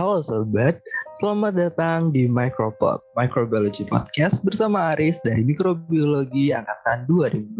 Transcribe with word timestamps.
Halo 0.00 0.24
sobat, 0.24 0.80
selamat 1.20 1.60
datang 1.60 2.08
di 2.08 2.24
Micropod, 2.24 3.04
Microbiology 3.12 3.84
Podcast 3.84 4.40
bersama 4.40 4.96
Aris 4.96 5.20
dari 5.20 5.44
Mikrobiologi 5.44 6.56
angkatan 6.56 7.04
2020. 7.04 7.52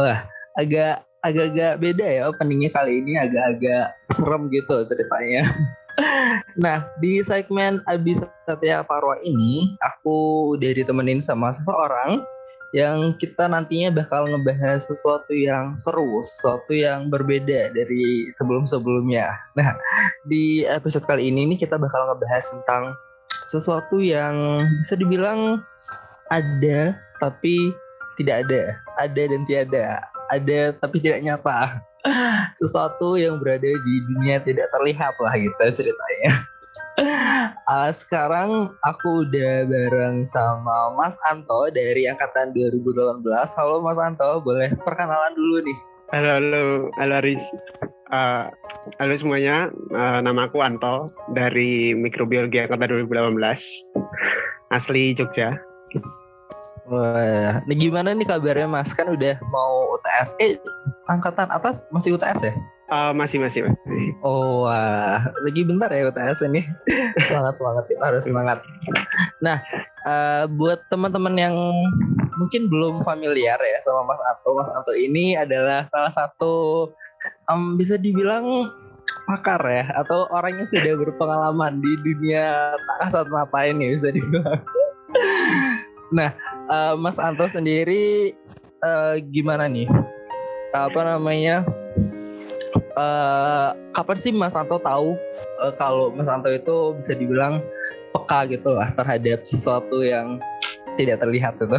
Wah, 0.00 0.24
agak 0.56 1.04
agak-agak 1.20 1.76
beda 1.76 2.06
ya 2.08 2.22
openingnya 2.32 2.72
kali 2.72 3.04
ini 3.04 3.20
agak-agak 3.20 3.92
serem 4.16 4.48
gitu 4.48 4.80
ceritanya. 4.88 5.44
Nah, 6.58 6.90
di 6.98 7.22
segmen 7.22 7.78
Abis 7.86 8.18
Satya 8.48 8.82
Parwa 8.82 9.14
ini, 9.22 9.62
aku 9.78 10.50
udah 10.58 10.70
ditemenin 10.74 11.22
sama 11.22 11.54
seseorang 11.54 12.18
yang 12.74 13.14
kita 13.14 13.46
nantinya 13.46 14.02
bakal 14.02 14.26
ngebahas 14.26 14.82
sesuatu 14.82 15.30
yang 15.30 15.78
seru, 15.78 16.18
sesuatu 16.26 16.74
yang 16.74 17.06
berbeda 17.06 17.70
dari 17.70 18.26
sebelum-sebelumnya. 18.34 19.30
Nah, 19.54 19.78
di 20.26 20.66
episode 20.66 21.06
kali 21.06 21.30
ini 21.30 21.54
nih 21.54 21.62
kita 21.62 21.78
bakal 21.78 22.02
ngebahas 22.10 22.42
tentang 22.50 22.98
sesuatu 23.46 24.02
yang 24.02 24.66
bisa 24.82 24.98
dibilang 24.98 25.62
ada 26.34 26.98
tapi 27.22 27.70
tidak 28.18 28.42
ada, 28.42 28.62
ada 28.98 29.22
dan 29.22 29.42
tiada, 29.46 29.86
ada 30.34 30.74
tapi 30.74 30.98
tidak 30.98 31.22
nyata. 31.22 31.78
Sesuatu 32.60 33.14
yang 33.14 33.38
berada 33.38 33.70
di 33.70 33.94
dunia 34.10 34.42
tidak 34.42 34.66
terlihat 34.74 35.14
lah 35.22 35.34
gitu 35.38 35.62
ceritanya 35.72 36.32
uh, 37.68 37.90
sekarang 37.92 38.72
aku 38.84 39.28
udah 39.28 39.64
bareng 39.68 40.28
sama 40.28 40.92
Mas 40.96 41.16
Anto 41.28 41.68
dari 41.72 42.08
angkatan 42.08 42.52
2018. 42.52 43.24
Halo 43.56 43.80
Mas 43.80 43.98
Anto, 44.00 44.40
boleh 44.44 44.72
perkenalan 44.84 45.32
dulu 45.36 45.56
nih. 45.64 45.78
Halo, 46.12 46.30
halo, 46.38 46.62
halo 47.00 47.14
Aris. 47.24 47.44
Uh, 48.12 48.46
halo 49.00 49.14
semuanya, 49.16 49.72
uh, 49.96 50.20
nama 50.20 50.46
aku 50.46 50.60
Anto 50.60 51.10
dari 51.32 51.96
Mikrobiologi 51.96 52.60
angkatan 52.60 53.08
2018, 53.08 53.40
asli 54.70 55.16
Jogja. 55.16 55.56
Wah, 56.84 57.64
ini 57.64 57.88
gimana 57.88 58.12
nih 58.12 58.28
kabarnya 58.28 58.68
Mas? 58.68 58.92
Kan 58.92 59.08
udah 59.08 59.40
mau 59.48 59.96
UTS. 59.96 60.36
Eh, 60.36 60.60
angkatan 61.08 61.48
atas 61.48 61.88
masih 61.88 62.20
UTS 62.20 62.44
ya? 62.44 62.54
Uh, 62.94 63.10
masih 63.10 63.42
masih 63.42 63.66
masih. 63.66 64.14
Oh 64.22 64.70
wah, 64.70 65.18
lagi 65.42 65.66
bentar 65.66 65.90
ya 65.90 66.14
UTS 66.14 66.46
ini. 66.46 66.62
semangat 67.26 67.58
semangat 67.58 67.84
kita 67.90 68.04
harus 68.06 68.22
semangat. 68.22 68.58
Nah, 69.42 69.58
uh, 70.06 70.46
buat 70.46 70.78
teman-teman 70.86 71.34
yang 71.34 71.54
mungkin 72.38 72.70
belum 72.70 73.02
familiar 73.02 73.58
ya 73.58 73.78
sama 73.82 74.06
Mas 74.06 74.22
Anto, 74.22 74.50
Mas 74.54 74.70
Anto 74.70 74.94
ini 74.94 75.34
adalah 75.34 75.90
salah 75.90 76.14
satu 76.14 76.86
um, 77.50 77.74
bisa 77.74 77.98
dibilang 77.98 78.70
pakar 79.26 79.58
ya 79.66 79.90
atau 79.98 80.30
orang 80.30 80.62
yang 80.62 80.68
sudah 80.70 80.94
berpengalaman 80.94 81.82
di 81.82 81.92
dunia 81.98 82.78
tak 83.10 83.26
mata 83.26 83.58
ini 83.66 83.98
bisa 83.98 84.14
dibilang. 84.14 84.62
nah, 86.16 86.30
uh, 86.70 86.94
Mas 86.94 87.18
Anto 87.18 87.50
sendiri 87.50 88.38
uh, 88.86 89.18
gimana 89.34 89.66
nih? 89.66 89.90
Apa 90.70 91.02
namanya? 91.02 91.66
Uh, 92.98 93.74
kapan 93.94 94.16
sih 94.18 94.32
Mas 94.34 94.54
Santo 94.54 94.78
tahu 94.80 95.18
uh, 95.62 95.72
kalau 95.78 96.10
Mas 96.14 96.26
Santo 96.26 96.50
itu 96.50 96.94
bisa 96.98 97.12
dibilang 97.14 97.62
peka 98.14 98.46
gitu 98.50 98.74
lah 98.74 98.90
terhadap 98.94 99.42
sesuatu 99.42 100.02
yang 100.02 100.38
tidak 100.94 101.22
terlihat 101.22 101.58
itu? 101.58 101.78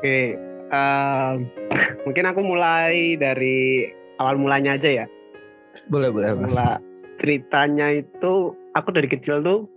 Oke, 0.00 0.36
uh, 0.72 1.36
mungkin 2.08 2.24
aku 2.28 2.40
mulai 2.40 3.16
dari 3.20 3.88
awal 4.20 4.40
mulanya 4.40 4.76
aja 4.76 5.04
ya. 5.04 5.06
Boleh 5.92 6.08
boleh 6.08 6.36
Mas. 6.36 6.56
Mula 6.56 6.80
ceritanya 7.20 7.88
itu 7.92 8.52
aku 8.76 8.88
dari 8.92 9.08
kecil 9.08 9.44
tuh 9.44 9.68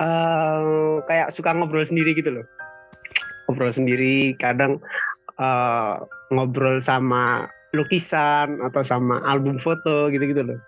uh, 0.00 1.00
kayak 1.08 1.32
suka 1.32 1.56
ngobrol 1.56 1.84
sendiri 1.84 2.12
gitu 2.12 2.40
loh. 2.40 2.46
Ngobrol 3.48 3.72
sendiri, 3.72 4.36
kadang 4.36 4.76
uh, 5.40 6.04
ngobrol 6.28 6.84
sama 6.84 7.48
lukisan 7.76 8.60
atau 8.64 8.80
sama 8.80 9.20
album 9.28 9.60
foto 9.60 10.08
gitu-gitu 10.08 10.40
loh. 10.40 10.60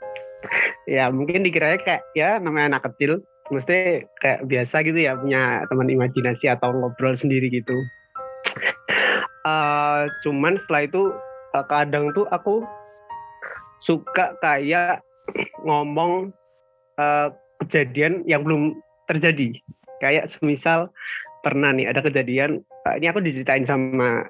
Ya 0.89 1.09
mungkin 1.09 1.45
dikiranya 1.45 1.81
kayak 1.81 2.03
ya 2.17 2.41
namanya 2.41 2.77
anak 2.77 2.93
kecil 2.93 3.21
mesti 3.51 4.07
kayak 4.23 4.47
biasa 4.47 4.87
gitu 4.87 4.99
ya 4.99 5.19
punya 5.19 5.67
teman 5.67 5.91
imajinasi 5.91 6.47
atau 6.47 6.71
ngobrol 6.71 7.13
sendiri 7.17 7.51
gitu. 7.51 7.77
Uh, 9.45 10.07
cuman 10.23 10.61
setelah 10.61 10.83
itu 10.87 11.03
uh, 11.57 11.65
kadang 11.67 12.13
tuh 12.13 12.29
aku 12.31 12.63
suka 13.81 14.37
kayak 14.45 15.01
ngomong 15.65 16.31
uh, 17.01 17.33
kejadian 17.65 18.23
yang 18.29 18.45
belum 18.45 18.77
terjadi. 19.09 19.57
Kayak 20.01 20.33
semisal 20.33 20.89
pernah 21.41 21.73
nih 21.73 21.89
ada 21.89 22.05
kejadian 22.05 22.61
uh, 22.87 22.95
ini 22.97 23.09
aku 23.09 23.21
diceritain 23.25 23.65
sama 23.65 24.29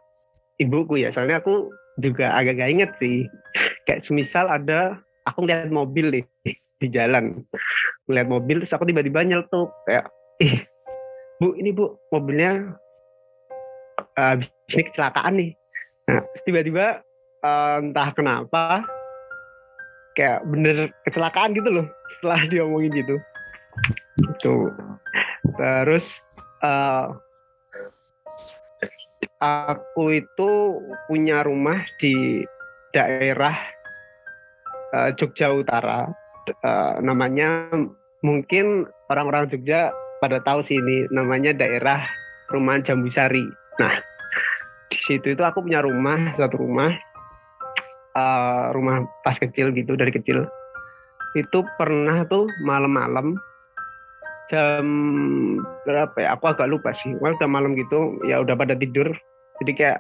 ibuku 0.61 1.01
ya. 1.01 1.09
Soalnya 1.11 1.41
aku 1.41 1.73
juga 1.99 2.31
agak 2.37 2.61
gak 2.61 2.71
inget 2.71 2.91
sih. 3.01 3.25
Kayak 3.89 4.05
semisal 4.05 4.47
ada 4.47 5.01
aku 5.27 5.49
lihat 5.49 5.73
mobil 5.73 6.13
nih 6.13 6.25
di 6.79 6.87
jalan. 6.93 7.43
Melihat 8.07 8.29
mobil 8.29 8.63
terus 8.63 8.77
aku 8.77 8.85
tiba-tiba 8.87 9.25
nyeletuk 9.25 9.73
kayak 9.89 10.07
ih 10.45 10.65
bu 11.41 11.57
ini 11.57 11.73
bu 11.73 11.97
mobilnya 12.13 12.77
uh, 14.21 14.37
ini 14.77 14.83
kecelakaan 14.85 15.35
nih. 15.41 15.51
Nah 16.09 16.21
tiba-tiba 16.45 17.01
uh, 17.45 17.77
entah 17.81 18.09
kenapa 18.13 18.85
kayak 20.19 20.45
bener 20.49 20.93
kecelakaan 21.09 21.57
gitu 21.57 21.69
loh 21.71 21.87
setelah 22.19 22.41
diomongin 22.53 22.93
gitu. 22.93 23.17
Itu 24.21 24.73
terus 25.57 26.21
uh, 26.61 27.17
aku 29.41 30.21
itu 30.21 30.79
punya 31.09 31.41
rumah 31.43 31.81
di 31.97 32.45
daerah 32.93 33.57
uh, 34.95 35.11
Jogja 35.17 35.51
Utara. 35.51 36.13
Uh, 36.65 37.01
namanya 37.01 37.69
mungkin 38.21 38.85
orang-orang 39.09 39.49
Jogja 39.49 39.91
pada 40.21 40.39
tahu 40.45 40.61
sih 40.61 40.77
ini 40.77 41.09
namanya 41.11 41.57
daerah 41.57 42.05
Rumah 42.53 42.83
Jambusari. 42.83 43.47
Nah, 43.79 43.95
di 44.91 44.99
situ 44.99 45.33
itu 45.33 45.43
aku 45.47 45.63
punya 45.65 45.81
rumah, 45.81 46.35
satu 46.37 46.61
rumah. 46.61 46.93
Uh, 48.11 48.75
rumah 48.75 49.07
pas 49.23 49.39
kecil 49.39 49.71
gitu 49.71 49.95
dari 49.95 50.11
kecil. 50.11 50.51
Itu 51.39 51.63
pernah 51.79 52.27
tuh 52.27 52.51
malam-malam 52.67 53.39
jam 54.51 54.85
berapa 55.87 56.19
ya? 56.19 56.35
Aku 56.35 56.51
agak 56.51 56.67
lupa 56.67 56.91
sih. 56.91 57.15
Well, 57.23 57.39
udah 57.39 57.47
malam 57.47 57.79
gitu, 57.79 58.19
ya 58.27 58.43
udah 58.43 58.59
pada 58.59 58.75
tidur 58.75 59.15
jadi 59.61 59.73
kayak 59.77 59.99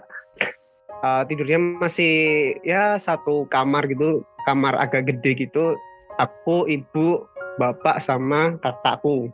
uh, 1.04 1.22
tidurnya 1.28 1.58
masih 1.80 2.14
ya 2.64 2.96
satu 2.96 3.44
kamar 3.52 3.88
gitu 3.88 4.24
kamar 4.48 4.76
agak 4.76 5.08
gede 5.08 5.46
gitu. 5.46 5.76
Aku 6.20 6.68
ibu 6.68 7.24
bapak 7.56 8.00
sama 8.00 8.56
kakakku. 8.60 9.32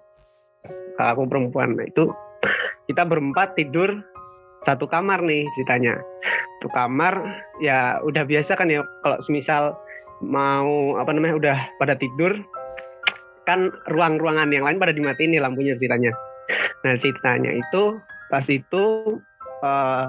Kakakku 0.98 1.24
perempuan. 1.26 1.74
Nah, 1.74 1.86
itu 1.86 2.14
kita 2.86 3.02
berempat 3.06 3.58
tidur 3.58 4.02
satu 4.62 4.86
kamar 4.86 5.22
nih 5.22 5.46
ceritanya. 5.58 5.98
Satu 6.58 6.68
kamar 6.74 7.14
ya 7.62 7.98
udah 8.02 8.22
biasa 8.26 8.54
kan 8.58 8.70
ya 8.70 8.82
kalau 9.02 9.18
semisal 9.22 9.74
mau 10.24 10.96
apa 10.96 11.10
namanya 11.12 11.34
udah 11.36 11.58
pada 11.76 11.94
tidur 11.98 12.32
kan 13.46 13.70
ruang-ruangan 13.92 14.50
yang 14.50 14.66
lain 14.66 14.82
pada 14.82 14.90
dimatiin 14.90 15.34
nih 15.34 15.42
lampunya 15.42 15.74
ceritanya. 15.78 16.10
Nah 16.82 16.94
ceritanya 16.98 17.50
itu 17.54 17.98
pas 18.30 18.46
itu 18.50 18.84
uh, 19.62 20.06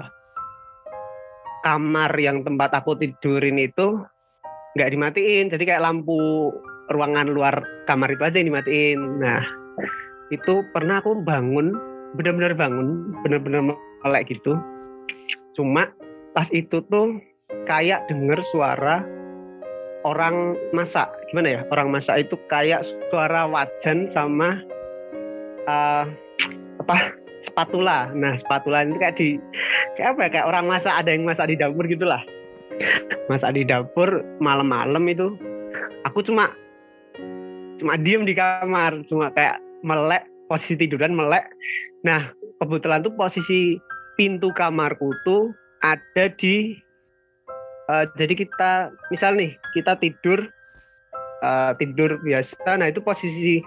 kamar 1.64 2.12
yang 2.18 2.42
tempat 2.44 2.72
aku 2.74 2.96
tidurin 2.98 3.60
itu 3.60 4.02
nggak 4.76 4.90
dimatiin. 4.92 5.52
Jadi 5.52 5.64
kayak 5.68 5.84
lampu 5.84 6.52
ruangan 6.88 7.28
luar 7.28 7.60
kamar 7.84 8.12
itu 8.16 8.22
aja 8.24 8.36
yang 8.40 8.48
dimatiin. 8.54 9.00
Nah 9.20 9.42
itu 10.28 10.64
pernah 10.72 11.00
aku 11.00 11.18
bangun 11.24 11.76
benar-benar 12.16 12.56
bangun 12.56 13.12
benar-benar 13.24 13.76
melek 14.04 14.32
gitu. 14.32 14.56
Cuma 15.56 15.92
pas 16.32 16.48
itu 16.54 16.80
tuh 16.88 17.20
kayak 17.66 18.08
denger 18.08 18.40
suara 18.52 19.04
orang 20.06 20.54
masak. 20.72 21.10
Gimana 21.32 21.58
ya? 21.58 21.60
Orang 21.74 21.90
masak 21.90 22.28
itu 22.28 22.38
kayak 22.48 22.86
suara 23.10 23.44
wajan 23.50 24.06
sama 24.08 24.62
uh, 25.66 26.06
apa 26.78 27.17
spatula. 27.44 28.10
Nah, 28.14 28.34
spatula 28.38 28.86
ini 28.86 28.96
kayak 28.98 29.16
di 29.18 29.38
kayak 29.98 30.16
apa 30.16 30.20
ya? 30.26 30.28
Kayak 30.34 30.46
orang 30.50 30.64
masak 30.66 30.94
ada 30.94 31.10
yang 31.10 31.24
masak 31.26 31.50
di 31.50 31.56
dapur 31.58 31.84
gitulah. 31.86 32.22
Masak 33.30 33.54
di 33.58 33.62
dapur 33.66 34.22
malam-malam 34.38 35.04
itu 35.10 35.34
aku 36.06 36.22
cuma 36.22 36.50
cuma 37.78 37.94
diem 37.98 38.26
di 38.26 38.34
kamar, 38.34 39.02
cuma 39.06 39.30
kayak 39.34 39.62
melek 39.86 40.26
posisi 40.50 40.74
tiduran 40.74 41.14
melek. 41.14 41.46
Nah, 42.02 42.30
kebetulan 42.62 43.02
tuh 43.06 43.14
posisi 43.14 43.78
pintu 44.18 44.50
kamarku 44.50 45.14
tuh 45.22 45.54
ada 45.82 46.26
di 46.34 46.74
uh, 47.86 48.04
jadi 48.18 48.34
kita 48.34 48.90
misal 49.14 49.38
nih 49.38 49.54
kita 49.78 49.94
tidur 50.02 50.50
uh, 51.42 51.72
tidur 51.78 52.18
biasa 52.22 52.78
nah 52.78 52.90
itu 52.90 52.98
posisi 52.98 53.62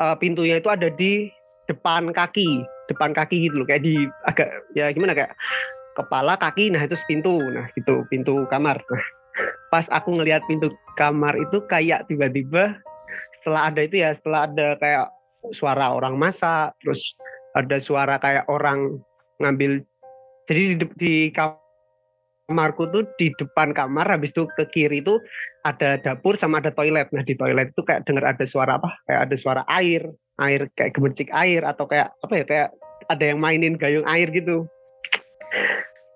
uh, 0.00 0.16
pintunya 0.20 0.60
itu 0.60 0.68
ada 0.68 0.92
di 0.92 1.32
depan 1.70 2.10
kaki 2.10 2.64
depan 2.90 3.14
kaki 3.14 3.48
gitu 3.48 3.62
loh 3.62 3.66
kayak 3.66 3.82
di 3.86 4.06
agak 4.26 4.48
ya 4.74 4.90
gimana 4.90 5.14
kayak 5.14 5.32
kepala 5.94 6.34
kaki 6.40 6.72
nah 6.72 6.82
itu 6.82 6.96
pintu 7.06 7.38
nah 7.52 7.68
gitu 7.76 8.04
pintu 8.08 8.44
kamar. 8.48 8.80
Nah 8.90 9.04
pas 9.72 9.88
aku 9.88 10.20
ngelihat 10.20 10.44
pintu 10.44 10.68
kamar 11.00 11.32
itu 11.40 11.64
kayak 11.68 12.04
tiba-tiba 12.04 12.76
setelah 13.40 13.72
ada 13.72 13.80
itu 13.80 14.04
ya 14.04 14.12
setelah 14.12 14.44
ada 14.44 14.76
kayak 14.76 15.08
suara 15.56 15.96
orang 15.96 16.20
masak 16.20 16.76
terus 16.84 17.16
ada 17.56 17.80
suara 17.80 18.20
kayak 18.20 18.44
orang 18.52 19.00
ngambil 19.40 19.80
jadi 20.44 20.76
di, 20.76 20.86
di 21.00 21.14
kamarku 21.32 22.92
tuh 22.92 23.08
di 23.16 23.32
depan 23.40 23.72
kamar 23.72 24.12
habis 24.12 24.34
itu 24.36 24.44
ke 24.58 24.68
kiri 24.68 25.00
itu 25.00 25.16
ada 25.64 25.96
dapur 26.02 26.34
sama 26.34 26.58
ada 26.58 26.74
toilet. 26.74 27.08
Nah 27.14 27.22
di 27.22 27.38
toilet 27.38 27.70
itu 27.70 27.82
kayak 27.86 28.04
dengar 28.04 28.34
ada 28.34 28.44
suara 28.44 28.76
apa? 28.76 28.90
Kayak 29.06 29.20
ada 29.30 29.36
suara 29.38 29.62
air 29.70 30.02
air 30.40 30.68
kayak 30.78 30.96
gemercik 30.96 31.28
air 31.34 31.60
atau 31.66 31.84
kayak 31.84 32.14
apa 32.24 32.34
ya 32.40 32.44
kayak 32.48 32.68
ada 33.10 33.24
yang 33.24 33.38
mainin 33.42 33.76
gayung 33.76 34.06
air 34.08 34.30
gitu. 34.32 34.64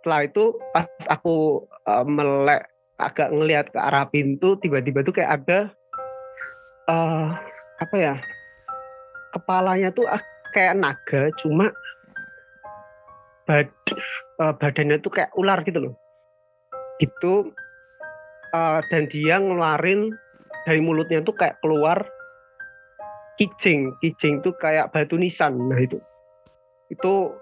Setelah 0.01 0.25
itu 0.25 0.55
pas 0.73 0.87
aku 1.11 1.67
uh, 1.85 2.05
melek 2.07 2.71
agak 2.97 3.29
ngelihat 3.29 3.67
ke 3.75 3.79
arah 3.79 4.09
pintu 4.09 4.57
tiba-tiba 4.63 5.05
tuh 5.05 5.13
kayak 5.13 5.43
ada 5.43 5.59
uh, 6.89 7.37
apa 7.77 7.97
ya 7.97 8.15
kepalanya 9.37 9.93
tuh 9.93 10.09
kayak 10.57 10.81
naga 10.81 11.29
cuma 11.45 11.69
bad, 13.45 13.69
uh, 14.41 14.57
badannya 14.57 14.97
tuh 15.05 15.12
kayak 15.12 15.35
ular 15.37 15.61
gitu 15.69 15.91
loh. 15.91 15.95
Itu 16.97 17.53
uh, 18.57 18.81
dan 18.89 19.12
dia 19.12 19.37
ngeluarin 19.37 20.17
dari 20.65 20.81
mulutnya 20.81 21.21
tuh 21.21 21.37
kayak 21.37 21.61
keluar 21.61 22.01
kijing. 23.37 23.94
Kijing 24.00 24.41
tuh 24.43 24.53
kayak 24.59 24.91
batu 24.93 25.17
nisan. 25.17 25.56
Nah 25.69 25.79
itu. 25.81 26.00
Itu 26.93 27.37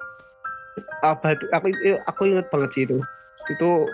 uh, 1.02 1.16
batu 1.18 1.46
aku 1.54 1.70
aku 2.06 2.20
inget 2.30 2.46
banget 2.50 2.70
sih 2.74 2.82
itu. 2.86 2.98
Itu 3.50 3.88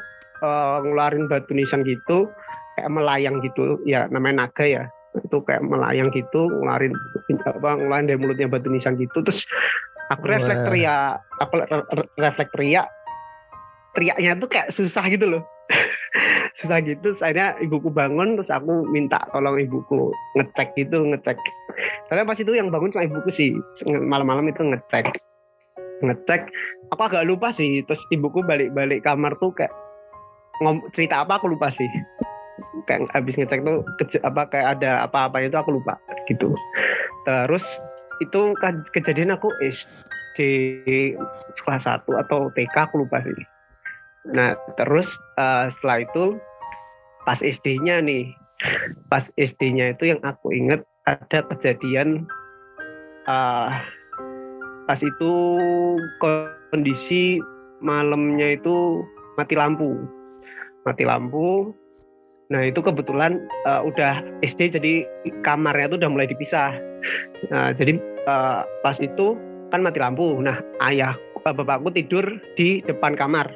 uh, 0.44 0.80
ngeluarin 0.84 1.28
batu 1.28 1.52
nisan 1.52 1.84
gitu 1.84 2.28
kayak 2.76 2.90
melayang 2.90 3.40
gitu. 3.44 3.80
Ya 3.84 4.08
namanya 4.08 4.48
naga 4.48 4.64
ya. 4.64 4.84
Itu 5.16 5.44
kayak 5.44 5.64
melayang 5.64 6.10
gitu 6.14 6.48
ngeluarin 6.48 6.94
apa 7.46 7.70
ngeluarin 7.76 8.08
dari 8.08 8.18
mulutnya 8.18 8.48
batu 8.48 8.72
nisan 8.72 8.96
gitu. 8.96 9.20
Terus 9.22 9.44
aku 10.10 10.24
refleks 10.26 10.66
teriak. 10.66 11.20
Aku 11.44 11.54
refleks 12.18 12.52
teriak. 12.56 12.88
Teriaknya 13.90 14.38
tuh 14.38 14.48
kayak 14.48 14.70
susah 14.70 15.04
gitu 15.10 15.26
loh. 15.26 15.42
Susah 16.58 16.82
gitu. 16.82 17.14
Akhirnya 17.22 17.54
ibuku 17.62 17.94
bangun 17.94 18.34
terus 18.34 18.50
aku 18.50 18.86
minta 18.90 19.22
tolong 19.30 19.58
ibuku 19.62 20.10
ngecek 20.34 20.74
gitu 20.74 21.06
ngecek 21.06 21.38
tapi 22.10 22.26
pas 22.26 22.34
itu 22.42 22.50
yang 22.58 22.74
bangun 22.74 22.90
cuma 22.90 23.06
ibuku 23.06 23.30
sih. 23.30 23.54
Malam-malam 23.86 24.50
itu 24.50 24.66
ngecek. 24.66 25.14
Ngecek. 26.02 26.50
Aku 26.90 27.06
agak 27.06 27.22
lupa 27.22 27.54
sih. 27.54 27.86
Terus 27.86 28.02
ibuku 28.10 28.42
balik-balik 28.42 29.06
kamar 29.06 29.38
tuh 29.38 29.54
kayak 29.54 29.70
ngom 30.58 30.82
cerita 30.90 31.22
apa 31.22 31.38
aku 31.38 31.54
lupa 31.54 31.70
sih. 31.70 31.86
Kayak 32.90 33.06
habis 33.14 33.38
ngecek 33.38 33.62
tuh 33.62 33.86
apa 34.26 34.42
kayak 34.50 34.82
ada 34.82 35.06
apa-apa 35.06 35.38
itu 35.46 35.54
aku 35.54 35.78
lupa 35.78 35.94
gitu. 36.26 36.50
Terus 37.22 37.62
itu 38.18 38.58
kejadian 38.90 39.30
aku 39.30 39.46
SD 39.62 40.38
kelas 41.62 41.86
1 41.86 42.10
atau 42.26 42.50
TK 42.58 42.74
aku 42.90 43.06
lupa 43.06 43.22
sih. 43.22 43.38
Nah 44.34 44.58
terus 44.74 45.14
uh, 45.38 45.70
setelah 45.70 46.02
itu 46.02 46.42
pas 47.22 47.38
SD-nya 47.38 48.02
nih. 48.02 48.34
Pas 49.06 49.30
SD-nya 49.38 49.94
itu 49.94 50.10
yang 50.10 50.20
aku 50.26 50.50
inget 50.50 50.82
ada 51.08 51.38
kejadian 51.54 52.28
uh, 53.28 53.72
pas 54.84 55.00
itu 55.00 55.32
kondisi 56.20 57.40
malamnya 57.80 58.58
itu 58.58 59.00
mati 59.38 59.56
lampu 59.56 59.96
mati 60.84 61.04
lampu 61.06 61.72
Nah 62.50 62.66
itu 62.66 62.82
kebetulan 62.82 63.46
uh, 63.62 63.86
udah 63.86 64.26
SD 64.42 64.74
jadi 64.74 65.06
kamarnya 65.46 65.94
itu 65.94 65.96
udah 66.02 66.10
mulai 66.10 66.26
dipisah. 66.26 66.74
Nah 67.54 67.70
jadi 67.70 67.94
uh, 68.26 68.66
pas 68.82 68.98
itu 68.98 69.38
kan 69.70 69.80
mati 69.86 70.02
lampu. 70.02 70.34
Nah 70.42 70.58
ayah 70.82 71.14
bapakku 71.40 71.94
tidur 71.94 72.26
di 72.58 72.82
depan 72.84 73.14
kamar, 73.14 73.46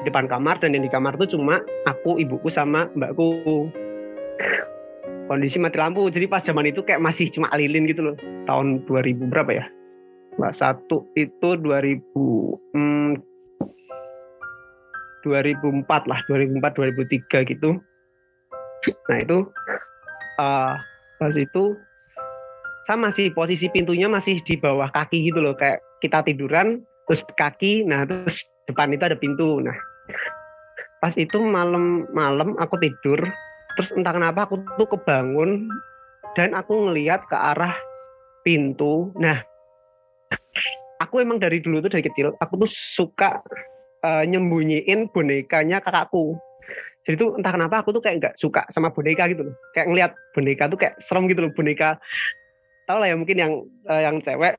di 0.00 0.08
depan 0.08 0.30
kamar 0.30 0.62
dan 0.62 0.72
yang 0.72 0.86
di 0.86 0.90
kamar 0.90 1.18
itu 1.18 1.34
cuma 1.34 1.58
aku, 1.90 2.22
ibuku 2.22 2.46
sama 2.46 2.86
mbakku. 2.94 3.68
Kondisi 5.28 5.60
mati 5.60 5.76
lampu. 5.76 6.08
Jadi 6.08 6.24
pas 6.24 6.40
zaman 6.40 6.66
itu 6.72 6.80
kayak 6.80 7.04
masih 7.04 7.28
cuma 7.28 7.52
lilin 7.52 7.84
gitu 7.84 8.00
loh. 8.12 8.16
Tahun 8.48 8.88
2000 8.88 9.28
berapa 9.28 9.52
ya? 9.52 9.64
Mbak 10.40 10.54
satu 10.56 11.04
itu 11.18 11.48
2000 11.60 12.00
hmm, 12.72 13.10
2004 15.26 16.10
lah, 16.10 16.20
2004 16.30 16.78
2003 16.78 17.50
gitu 17.52 17.76
Nah 19.10 19.18
itu 19.18 19.38
uh, 20.38 20.74
pas 21.18 21.34
itu 21.34 21.74
sama 22.86 23.12
sih 23.12 23.28
posisi 23.34 23.68
pintunya 23.68 24.08
masih 24.08 24.40
di 24.46 24.56
bawah 24.56 24.88
kaki 24.94 25.28
gitu 25.28 25.42
loh 25.42 25.52
kayak 25.52 25.82
kita 26.00 26.24
tiduran 26.24 26.80
terus 27.04 27.20
kaki 27.36 27.84
nah 27.84 28.06
terus 28.08 28.40
depan 28.70 28.94
itu 28.94 29.04
ada 29.04 29.18
pintu 29.18 29.60
nah 29.60 29.76
pas 31.04 31.12
itu 31.18 31.36
malam-malam 31.36 32.56
aku 32.56 32.80
tidur 32.80 33.20
terus 33.78 33.94
entah 33.94 34.10
kenapa 34.10 34.50
aku 34.50 34.58
tuh 34.74 34.90
kebangun 34.90 35.70
dan 36.34 36.50
aku 36.50 36.90
ngelihat 36.90 37.22
ke 37.30 37.36
arah 37.38 37.78
pintu. 38.42 39.14
Nah 39.14 39.38
aku 40.98 41.22
emang 41.22 41.38
dari 41.38 41.62
dulu 41.62 41.78
tuh 41.86 41.94
dari 41.94 42.02
kecil 42.02 42.34
aku 42.42 42.66
tuh 42.66 42.66
suka 42.66 43.38
uh, 44.02 44.26
nyembunyiin 44.26 45.06
bonekanya 45.14 45.78
kakakku. 45.78 46.34
Jadi 47.06 47.22
tuh 47.22 47.38
entah 47.38 47.54
kenapa 47.54 47.86
aku 47.86 47.94
tuh 47.94 48.02
kayak 48.02 48.18
nggak 48.18 48.34
suka 48.34 48.66
sama 48.74 48.90
boneka 48.90 49.30
gitu 49.30 49.46
loh. 49.46 49.54
Kayak 49.70 49.86
ngelihat 49.94 50.12
boneka 50.34 50.64
tuh 50.66 50.78
kayak 50.82 50.94
serem 50.98 51.30
gitu 51.30 51.46
loh 51.46 51.54
boneka. 51.54 52.02
Tau 52.90 52.98
lah 52.98 53.14
ya 53.14 53.16
mungkin 53.16 53.38
yang 53.38 53.52
uh, 53.86 54.02
yang 54.02 54.18
cewek 54.18 54.58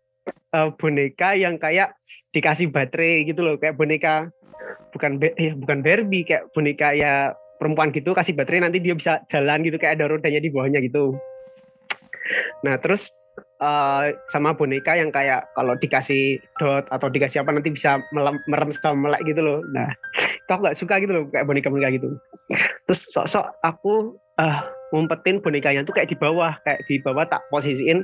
uh, 0.55 0.71
boneka 0.79 1.35
yang 1.35 1.59
kayak 1.59 1.91
dikasih 2.31 2.71
baterai 2.71 3.27
gitu 3.27 3.43
loh 3.43 3.59
kayak 3.59 3.75
boneka 3.75 4.31
bukan 4.95 5.17
ya 5.35 5.53
bukan 5.59 5.83
Barbie 5.83 6.23
kayak 6.23 6.47
boneka 6.53 6.93
ya 6.93 7.33
perempuan 7.59 7.91
gitu 7.91 8.15
kasih 8.15 8.33
baterai 8.33 8.63
nanti 8.63 8.79
dia 8.79 8.95
bisa 8.95 9.21
jalan 9.27 9.61
gitu 9.61 9.75
kayak 9.75 9.99
ada 9.99 10.09
rodanya 10.09 10.39
di 10.39 10.49
bawahnya 10.49 10.79
gitu 10.79 11.13
nah 12.63 12.79
terus 12.79 13.11
uh, 13.59 14.11
sama 14.31 14.55
boneka 14.55 14.95
yang 14.95 15.11
kayak 15.13 15.47
kalau 15.53 15.75
dikasih 15.77 16.39
dot 16.57 16.87
atau 16.91 17.07
dikasih 17.07 17.43
apa 17.43 17.55
nanti 17.55 17.71
bisa 17.71 17.99
merem 18.47 18.71
sama 18.79 19.09
melek 19.09 19.21
gitu 19.27 19.41
loh. 19.43 19.59
Nah, 19.71 19.91
itu 20.19 20.51
aku 20.51 20.61
gak 20.65 20.79
suka 20.79 20.99
gitu 20.99 21.11
loh 21.11 21.23
kayak 21.31 21.45
boneka-boneka 21.47 21.95
gitu. 21.95 22.09
Terus 22.89 23.01
sok-sok 23.13 23.45
aku 23.61 24.17
uh, 24.41 24.59
ngumpetin 24.95 25.43
bonekanya 25.43 25.85
tuh 25.85 25.93
kayak 25.93 26.09
di 26.09 26.17
bawah, 26.17 26.55
kayak 26.65 26.81
di 26.89 26.97
bawah 27.03 27.27
tak 27.27 27.45
posisiin 27.53 28.03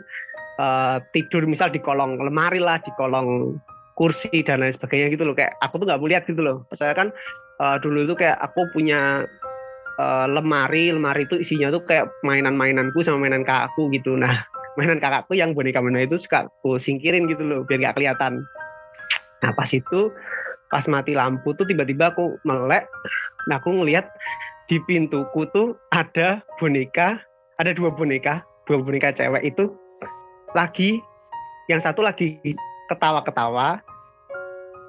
uh, 0.62 1.02
tidur 1.12 1.44
misal 1.50 1.72
di 1.72 1.82
kolong 1.82 2.22
lemari 2.22 2.62
lah, 2.62 2.78
di 2.84 2.92
kolong 2.96 3.58
kursi 3.96 4.44
dan 4.44 4.62
lain 4.62 4.76
sebagainya 4.76 5.12
gitu 5.16 5.24
loh. 5.26 5.36
Kayak 5.36 5.56
aku 5.64 5.82
tuh 5.82 5.86
nggak 5.90 6.00
mau 6.00 6.10
lihat 6.12 6.24
gitu 6.28 6.42
loh. 6.44 6.58
Saya 6.76 6.94
kan 6.94 7.10
uh, 7.64 7.80
dulu 7.82 8.06
tuh 8.14 8.18
kayak 8.20 8.38
aku 8.44 8.68
punya 8.76 9.26
uh, 10.00 10.26
lemari, 10.30 10.92
lemari 10.92 11.28
itu 11.28 11.40
isinya 11.42 11.72
tuh 11.72 11.84
kayak 11.84 12.12
mainan-mainanku 12.22 13.02
sama 13.02 13.26
mainan 13.26 13.44
kakakku 13.44 13.90
gitu. 13.92 14.16
Nah, 14.16 14.32
mainan 14.76 15.00
kakakku 15.00 15.34
yang 15.36 15.56
boneka 15.56 15.80
boneka 15.80 16.12
itu 16.12 16.28
suka 16.28 16.52
aku 16.52 16.76
singkirin 16.76 17.32
gitu 17.32 17.44
loh 17.48 17.64
biar 17.64 17.92
gak 17.92 17.96
kelihatan 18.00 18.44
nah 19.44 19.52
pas 19.56 19.68
itu 19.72 20.12
pas 20.68 20.84
mati 20.92 21.16
lampu 21.16 21.56
tuh 21.56 21.64
tiba-tiba 21.68 22.12
aku 22.12 22.36
melek 22.44 22.88
nah 23.48 23.58
aku 23.60 23.72
ngelihat 23.72 24.08
di 24.68 24.82
pintuku 24.84 25.48
tuh 25.56 25.80
ada 25.96 26.44
boneka 26.60 27.20
ada 27.60 27.72
dua 27.72 27.92
boneka 27.92 28.44
dua 28.68 28.84
boneka 28.84 29.16
cewek 29.16 29.44
itu 29.48 29.72
lagi 30.52 31.00
yang 31.72 31.80
satu 31.80 32.04
lagi 32.04 32.38
ketawa-ketawa 32.92 33.80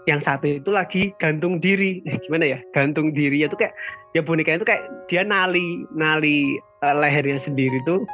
yang 0.06 0.22
satu 0.22 0.46
itu 0.62 0.70
lagi 0.70 1.10
gantung 1.18 1.58
diri. 1.58 2.00
Eh, 2.06 2.16
gimana 2.22 2.56
ya? 2.56 2.58
Gantung 2.70 3.10
diri 3.10 3.42
itu 3.42 3.54
kayak 3.58 3.74
ya 4.14 4.22
boneka 4.22 4.54
itu 4.54 4.66
kayak 4.66 4.86
dia 5.10 5.26
nali 5.26 5.82
nali 5.92 6.56
uh, 6.86 6.94
lehernya 6.94 7.36
sendiri 7.42 7.82
tuh 7.84 8.06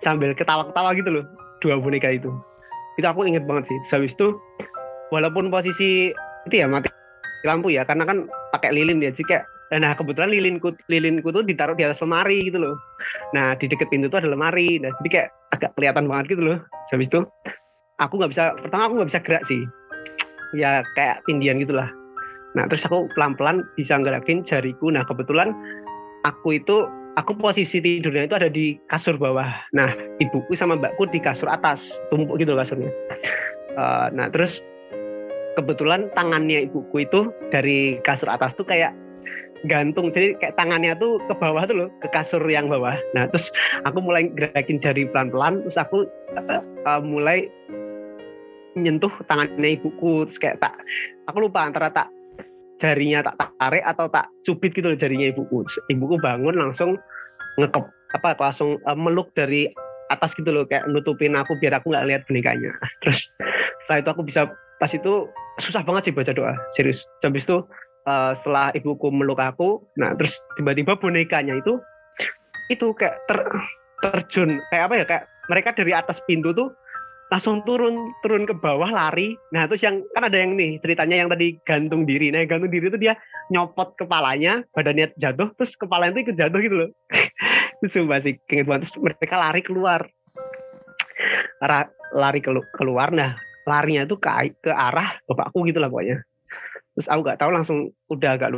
sambil 0.00 0.32
ketawa-ketawa 0.32 0.96
gitu 0.96 1.20
loh 1.20 1.24
dua 1.60 1.76
boneka 1.76 2.08
itu. 2.08 2.32
Itu 2.96 3.06
aku 3.06 3.28
inget 3.28 3.44
banget 3.44 3.68
sih. 3.68 3.78
Habis 3.92 4.16
itu 4.16 4.34
walaupun 5.12 5.52
posisi 5.52 6.10
itu 6.48 6.54
ya 6.56 6.66
mati 6.66 6.88
lampu 7.44 7.70
ya 7.70 7.84
karena 7.84 8.08
kan 8.08 8.26
pakai 8.50 8.74
lilin 8.74 8.98
ya 9.04 9.12
jadi 9.14 9.24
kayak 9.28 9.44
nah 9.78 9.92
kebetulan 9.92 10.32
lilinku 10.32 10.72
lilinku 10.88 11.28
tuh 11.28 11.44
ditaruh 11.44 11.76
di 11.76 11.84
atas 11.84 12.00
lemari 12.00 12.48
gitu 12.48 12.56
loh. 12.56 12.80
Nah 13.36 13.52
di 13.60 13.68
deket 13.68 13.92
pintu 13.92 14.08
tuh 14.08 14.24
ada 14.24 14.32
lemari. 14.32 14.80
Nah 14.80 14.88
jadi 15.04 15.08
kayak 15.12 15.28
agak 15.52 15.70
kelihatan 15.76 16.08
banget 16.08 16.32
gitu 16.32 16.42
loh. 16.48 16.58
Habis 16.88 17.12
itu 17.12 17.20
aku 18.00 18.14
nggak 18.16 18.32
bisa 18.32 18.44
pertama 18.56 18.88
aku 18.88 18.94
nggak 18.96 19.10
bisa 19.12 19.20
gerak 19.20 19.44
sih 19.44 19.62
ya 20.56 20.84
kayak 20.96 21.20
tindian 21.28 21.60
gitulah. 21.60 21.90
Nah 22.56 22.64
terus 22.68 22.84
aku 22.88 23.08
pelan-pelan 23.16 23.64
bisa 23.76 23.98
ngerakin 23.98 24.44
jariku. 24.46 24.88
Nah 24.92 25.04
kebetulan 25.04 25.52
aku 26.24 26.58
itu 26.58 26.88
aku 27.18 27.34
posisi 27.34 27.82
tidurnya 27.82 28.30
itu 28.30 28.36
ada 28.38 28.46
di 28.46 28.78
kasur 28.86 29.18
bawah. 29.18 29.50
Nah, 29.74 29.90
ibuku 30.22 30.54
sama 30.54 30.78
mbakku 30.78 31.10
di 31.10 31.18
kasur 31.18 31.50
atas, 31.50 31.98
tumpuk 32.14 32.38
gitu 32.38 32.54
kasurnya. 32.54 32.94
Uh, 33.74 34.06
nah, 34.14 34.30
terus 34.30 34.62
kebetulan 35.58 36.06
tangannya 36.14 36.70
ibuku 36.70 37.02
itu 37.02 37.34
dari 37.50 37.98
kasur 38.06 38.30
atas 38.30 38.54
tuh 38.54 38.62
kayak 38.62 38.94
gantung. 39.66 40.14
Jadi 40.14 40.38
kayak 40.38 40.54
tangannya 40.54 40.94
tuh 41.02 41.18
ke 41.26 41.34
bawah 41.34 41.66
tuh 41.66 41.74
loh 41.74 41.88
ke 41.98 42.08
kasur 42.14 42.42
yang 42.46 42.70
bawah. 42.70 42.94
Nah 43.18 43.26
terus 43.26 43.50
aku 43.82 43.98
mulai 43.98 44.30
gerakin 44.30 44.78
jari 44.78 45.10
pelan-pelan. 45.10 45.66
Terus 45.66 45.78
aku 45.82 46.06
uh, 46.86 47.02
mulai 47.02 47.50
menyentuh 48.78 49.10
tangannya 49.26 49.74
ibuku 49.74 50.24
terus 50.30 50.38
kayak 50.38 50.56
tak 50.62 50.74
aku 51.26 51.50
lupa 51.50 51.66
antara 51.66 51.90
tak 51.90 52.08
jarinya 52.78 53.26
tak 53.26 53.50
tarik 53.58 53.84
atau 53.84 54.06
tak 54.06 54.30
cubit 54.46 54.70
gitu 54.72 54.86
loh 54.86 54.98
jarinya 54.98 55.28
ibuku. 55.34 55.66
Terus 55.66 55.78
ibuku 55.90 56.14
bangun 56.22 56.54
langsung 56.54 56.94
ngekep 57.58 57.84
apa 58.14 58.38
langsung 58.38 58.78
uh, 58.86 58.94
meluk 58.94 59.28
dari 59.34 59.68
atas 60.08 60.32
gitu 60.38 60.48
loh 60.48 60.64
kayak 60.64 60.88
nutupin 60.88 61.36
aku 61.36 61.58
biar 61.60 61.76
aku 61.76 61.92
nggak 61.92 62.06
lihat 62.08 62.22
bonekanya 62.24 62.72
terus 63.04 63.28
setelah 63.84 64.00
itu 64.00 64.10
aku 64.16 64.22
bisa 64.24 64.48
pas 64.80 64.88
itu 64.88 65.28
susah 65.60 65.84
banget 65.84 66.08
sih 66.08 66.14
baca 66.14 66.32
doa 66.32 66.54
serius. 66.78 67.04
Habis 67.20 67.44
itu 67.44 67.60
uh, 68.08 68.32
setelah 68.38 68.72
ibuku 68.72 69.10
meluk 69.12 69.42
aku 69.42 69.82
nah 70.00 70.14
terus 70.16 70.38
tiba-tiba 70.56 70.96
bonekanya 70.96 71.58
itu 71.58 71.76
itu 72.72 72.94
kayak 72.96 73.18
ter, 73.26 73.38
terjun 74.06 74.62
kayak 74.72 74.84
apa 74.88 74.94
ya 74.94 75.04
kayak 75.04 75.24
mereka 75.48 75.68
dari 75.76 75.92
atas 75.92 76.20
pintu 76.24 76.52
tuh 76.54 76.72
langsung 77.28 77.60
turun 77.68 78.12
turun 78.24 78.48
ke 78.48 78.56
bawah 78.56 78.88
lari. 78.88 79.36
Nah 79.52 79.68
terus 79.68 79.84
yang 79.84 80.00
kan 80.16 80.28
ada 80.28 80.38
yang 80.40 80.56
nih 80.56 80.80
ceritanya 80.80 81.16
yang 81.24 81.28
tadi 81.28 81.60
gantung 81.68 82.08
diri. 82.08 82.32
Nah 82.32 82.48
gantung 82.48 82.72
diri 82.72 82.88
itu 82.88 82.96
dia 82.96 83.16
nyopot 83.52 83.96
kepalanya 84.00 84.64
badannya 84.72 85.12
jatuh 85.20 85.52
terus 85.56 85.76
kepalanya 85.76 86.16
itu 86.16 86.32
ikut 86.32 86.36
jatuh 86.40 86.60
gitu 86.60 86.76
loh. 86.84 86.90
Terus 87.78 87.94
sumpah 87.94 88.18
sih 88.18 88.34
banget 88.66 88.90
terus 88.90 88.98
mereka 88.98 89.38
lari 89.38 89.62
keluar. 89.62 90.02
Lari 92.10 92.40
keluar. 92.42 93.08
Nah 93.14 93.38
larinya 93.68 94.02
itu 94.02 94.18
ke 94.18 94.30
ke 94.58 94.72
arah 94.74 95.20
bapakku 95.30 95.62
gitu 95.68 95.78
lah 95.78 95.86
pokoknya. 95.86 96.26
Terus 96.98 97.06
aku 97.06 97.20
nggak 97.22 97.38
tahu 97.38 97.50
langsung 97.54 97.78
udah 98.10 98.34
agak 98.34 98.50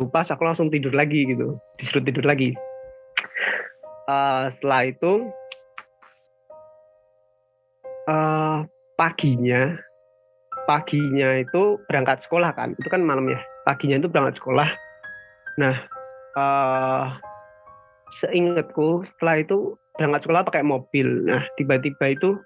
lupa 0.00 0.24
aku 0.24 0.40
langsung 0.40 0.72
tidur 0.72 0.96
lagi 0.96 1.28
gitu. 1.28 1.60
Disuruh 1.76 2.00
tidur 2.00 2.24
lagi. 2.24 2.56
Uh, 4.08 4.48
setelah 4.54 4.88
itu 4.88 5.28
uh, 8.10 8.66
paginya 8.96 9.76
paginya 10.66 11.38
itu 11.38 11.78
berangkat 11.86 12.26
sekolah 12.26 12.50
kan 12.56 12.74
itu 12.74 12.88
kan 12.90 13.02
malam 13.04 13.30
ya. 13.30 13.38
Paginya 13.66 14.02
itu 14.02 14.10
berangkat 14.10 14.38
sekolah. 14.38 14.68
Nah 15.58 15.76
uh, 16.34 17.14
seingatku 18.18 19.06
setelah 19.14 19.42
itu 19.42 19.58
berangkat 19.98 20.26
sekolah 20.26 20.42
pakai 20.46 20.64
mobil. 20.66 21.06
Nah 21.26 21.42
tiba-tiba 21.58 22.14
itu 22.14 22.38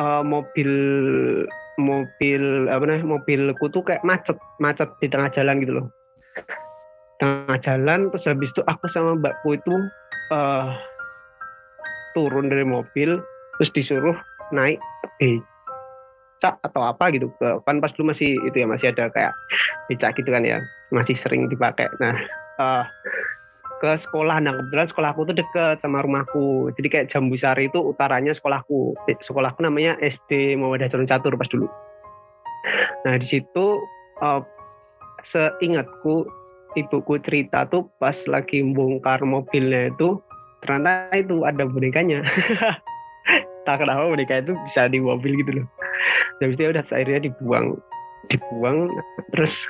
uh, 0.00 0.22
mobil 0.24 0.70
mobil 1.74 2.70
apa 2.70 2.86
namanya 2.86 3.18
mobilku 3.18 3.66
tuh 3.74 3.82
kayak 3.82 4.06
macet 4.06 4.38
macet 4.62 4.86
di 5.02 5.10
tengah 5.10 5.28
jalan 5.32 5.60
gitu 5.60 5.82
loh. 5.82 5.86
Tengah 7.18 7.58
jalan 7.62 8.10
terus 8.12 8.26
habis 8.26 8.50
itu 8.52 8.62
aku 8.66 8.86
sama 8.90 9.18
mbakku 9.18 9.58
itu 9.58 9.74
uh, 10.32 10.72
turun 12.14 12.48
dari 12.48 12.62
mobil 12.64 13.20
terus 13.58 13.70
disuruh 13.74 14.16
naik 14.52 14.78
becak 15.16 16.54
atau 16.60 16.82
apa 16.84 17.12
gitu. 17.14 17.30
Kan 17.64 17.80
pas 17.80 17.92
dulu 17.94 18.12
masih 18.12 18.36
itu 18.44 18.56
ya 18.60 18.66
masih 18.68 18.92
ada 18.92 19.08
kayak 19.08 19.32
becak 19.88 20.16
gitu 20.20 20.28
kan 20.28 20.44
ya 20.44 20.60
masih 20.92 21.16
sering 21.16 21.48
dipakai. 21.48 21.88
Nah 22.02 22.16
uh, 22.60 22.84
ke 23.80 23.96
sekolah. 23.96 24.40
Nah 24.40 24.52
kebetulan 24.56 24.88
sekolahku 24.88 25.20
tuh 25.28 25.36
deket 25.36 25.80
sama 25.80 26.04
rumahku. 26.04 26.68
Jadi 26.76 26.88
kayak 26.90 27.06
Jambu 27.08 27.36
Sari 27.40 27.68
itu 27.68 27.80
utaranya 27.80 28.32
sekolahku. 28.36 28.96
Sekolahku 29.24 29.64
namanya 29.64 29.96
SD 30.00 30.56
Muhammadiyah 30.60 30.90
Jalan 30.92 31.08
Catur 31.08 31.36
pas 31.36 31.48
dulu. 31.48 31.68
Nah 33.04 33.14
di 33.20 33.26
situ 33.28 33.80
uh, 34.24 34.40
seingatku 35.24 36.28
ibuku 36.74 37.20
cerita 37.22 37.64
tuh 37.70 37.88
pas 38.02 38.14
lagi 38.26 38.60
bongkar 38.60 39.22
mobilnya 39.22 39.94
itu 39.94 40.18
ternyata 40.64 41.12
itu 41.14 41.44
ada 41.44 41.68
bonekanya 41.68 42.24
tak 43.64 43.80
kenapa 43.80 44.08
boneka 44.08 44.44
itu 44.44 44.52
bisa 44.68 44.88
di 44.88 45.00
mobil 45.00 45.36
gitu 45.40 45.60
loh. 45.60 45.66
Habis 46.40 46.56
itu 46.60 46.70
udah 46.70 46.84
akhirnya 46.84 47.20
dibuang. 47.28 47.66
Dibuang 48.32 48.88
terus 49.32 49.64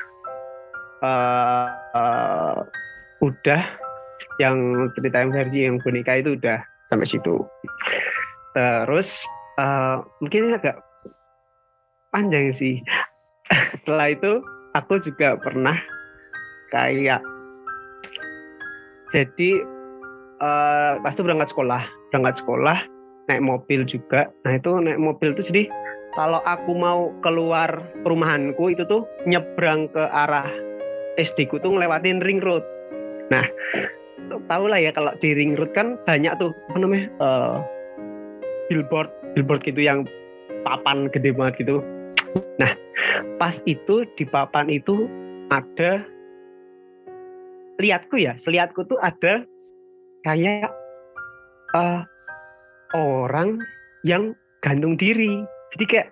uh, 1.02 1.70
uh, 1.94 2.62
udah 3.22 3.62
yang 4.38 4.88
cerita 4.98 5.26
versi 5.30 5.66
yang 5.66 5.78
boneka 5.82 6.18
itu 6.18 6.34
udah 6.38 6.62
sampai 6.90 7.06
situ. 7.06 7.42
Terus 8.54 9.10
uh, 9.58 10.02
mungkin 10.22 10.54
agak 10.54 10.78
panjang 12.14 12.54
sih. 12.54 12.82
Setelah 13.82 14.14
itu 14.14 14.42
aku 14.74 14.98
juga 15.02 15.38
pernah 15.38 15.78
kayak 16.74 17.22
jadi 19.14 19.50
uh, 20.42 20.98
pas 20.98 21.14
itu 21.14 21.22
berangkat 21.22 21.54
sekolah 21.54 21.82
berangkat 22.10 22.34
sekolah 22.42 22.78
naik 23.28 23.42
mobil 23.42 23.84
juga. 23.88 24.28
Nah 24.44 24.58
itu 24.58 24.70
naik 24.80 25.00
mobil 25.00 25.32
itu 25.32 25.42
jadi 25.52 25.62
kalau 26.14 26.38
aku 26.46 26.72
mau 26.76 27.10
keluar 27.26 27.68
perumahanku 28.06 28.70
itu 28.70 28.86
tuh 28.86 29.02
nyebrang 29.26 29.90
ke 29.90 30.02
arah 30.12 30.46
SD 31.18 31.50
ku 31.50 31.58
tuh 31.58 31.74
ngelewatin 31.74 32.22
ring 32.22 32.38
road. 32.42 32.62
Nah 33.32 33.44
tahu 34.50 34.68
lah 34.68 34.80
ya 34.80 34.90
kalau 34.94 35.14
di 35.18 35.34
ring 35.34 35.58
road 35.58 35.70
kan 35.72 35.98
banyak 36.06 36.32
tuh 36.38 36.50
apa 36.70 36.78
namanya 36.78 37.06
uh, 37.18 37.56
billboard 38.68 39.10
billboard 39.34 39.62
gitu 39.66 39.80
yang 39.82 40.06
papan 40.62 41.10
gede 41.10 41.34
banget 41.34 41.66
gitu. 41.66 41.82
Nah 42.60 42.72
pas 43.38 43.58
itu 43.66 44.06
di 44.14 44.24
papan 44.28 44.70
itu 44.70 45.10
ada 45.52 46.02
lihatku 47.82 48.16
ya, 48.22 48.38
selihatku 48.38 48.86
tuh 48.86 48.98
ada 49.02 49.42
kayak 50.22 50.70
uh, 51.74 52.06
orang 52.94 53.58
yang 54.06 54.32
gantung 54.62 54.94
diri. 54.96 55.42
Jadi 55.76 55.84
kayak 55.90 56.08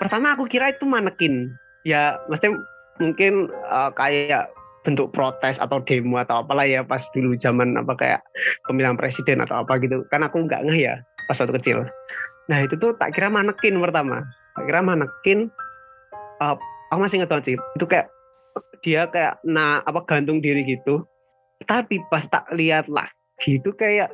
pertama 0.00 0.34
aku 0.34 0.48
kira 0.48 0.72
itu 0.72 0.88
manekin. 0.88 1.52
Ya, 1.86 2.18
maksudnya 2.26 2.58
mungkin 2.98 3.52
uh, 3.70 3.92
kayak 3.94 4.50
bentuk 4.82 5.12
protes 5.12 5.60
atau 5.60 5.84
demo 5.84 6.16
atau 6.16 6.40
apalah 6.40 6.64
ya 6.64 6.80
pas 6.80 7.04
dulu 7.12 7.36
zaman 7.36 7.76
apa 7.76 7.92
kayak 7.94 8.20
pemilihan 8.66 8.96
presiden 8.96 9.44
atau 9.44 9.60
apa 9.60 9.76
gitu. 9.84 10.02
Kan 10.08 10.24
aku 10.24 10.48
nggak 10.48 10.64
ngeh 10.64 10.88
ya 10.88 10.94
pas 11.28 11.36
waktu 11.36 11.54
kecil. 11.60 11.84
Nah 12.48 12.64
itu 12.64 12.74
tuh 12.80 12.96
tak 12.96 13.12
kira 13.12 13.28
manekin 13.28 13.76
pertama. 13.78 14.24
Tak 14.56 14.64
kira 14.64 14.80
manekin 14.80 15.52
uh, 16.40 16.56
aku 16.90 16.98
masih 17.04 17.20
inget 17.20 17.44
sih. 17.44 17.56
Itu 17.76 17.84
kayak 17.84 18.08
dia 18.80 19.06
kayak 19.12 19.42
nah 19.44 19.84
apa 19.84 20.02
gantung 20.08 20.40
diri 20.40 20.64
gitu. 20.64 21.04
Tapi 21.68 22.00
pas 22.08 22.24
tak 22.24 22.48
lihat 22.54 22.88
lagi 22.88 23.60
itu 23.60 23.74
kayak 23.76 24.08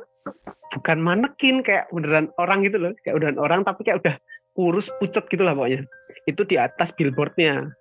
bukan 0.75 0.99
manekin 0.99 1.63
kayak 1.63 1.87
beneran 1.95 2.27
orang 2.35 2.59
gitu 2.67 2.75
loh 2.75 2.91
kayak 3.07 3.15
beneran 3.15 3.39
orang 3.39 3.63
tapi 3.63 3.87
kayak 3.87 4.03
udah 4.03 4.15
kurus 4.55 4.91
pucet 4.99 5.23
gitu 5.31 5.43
lah 5.43 5.55
pokoknya. 5.55 5.87
Itu 6.27 6.43
di 6.43 6.59
atas 6.59 6.91
billboardnya 6.95 7.71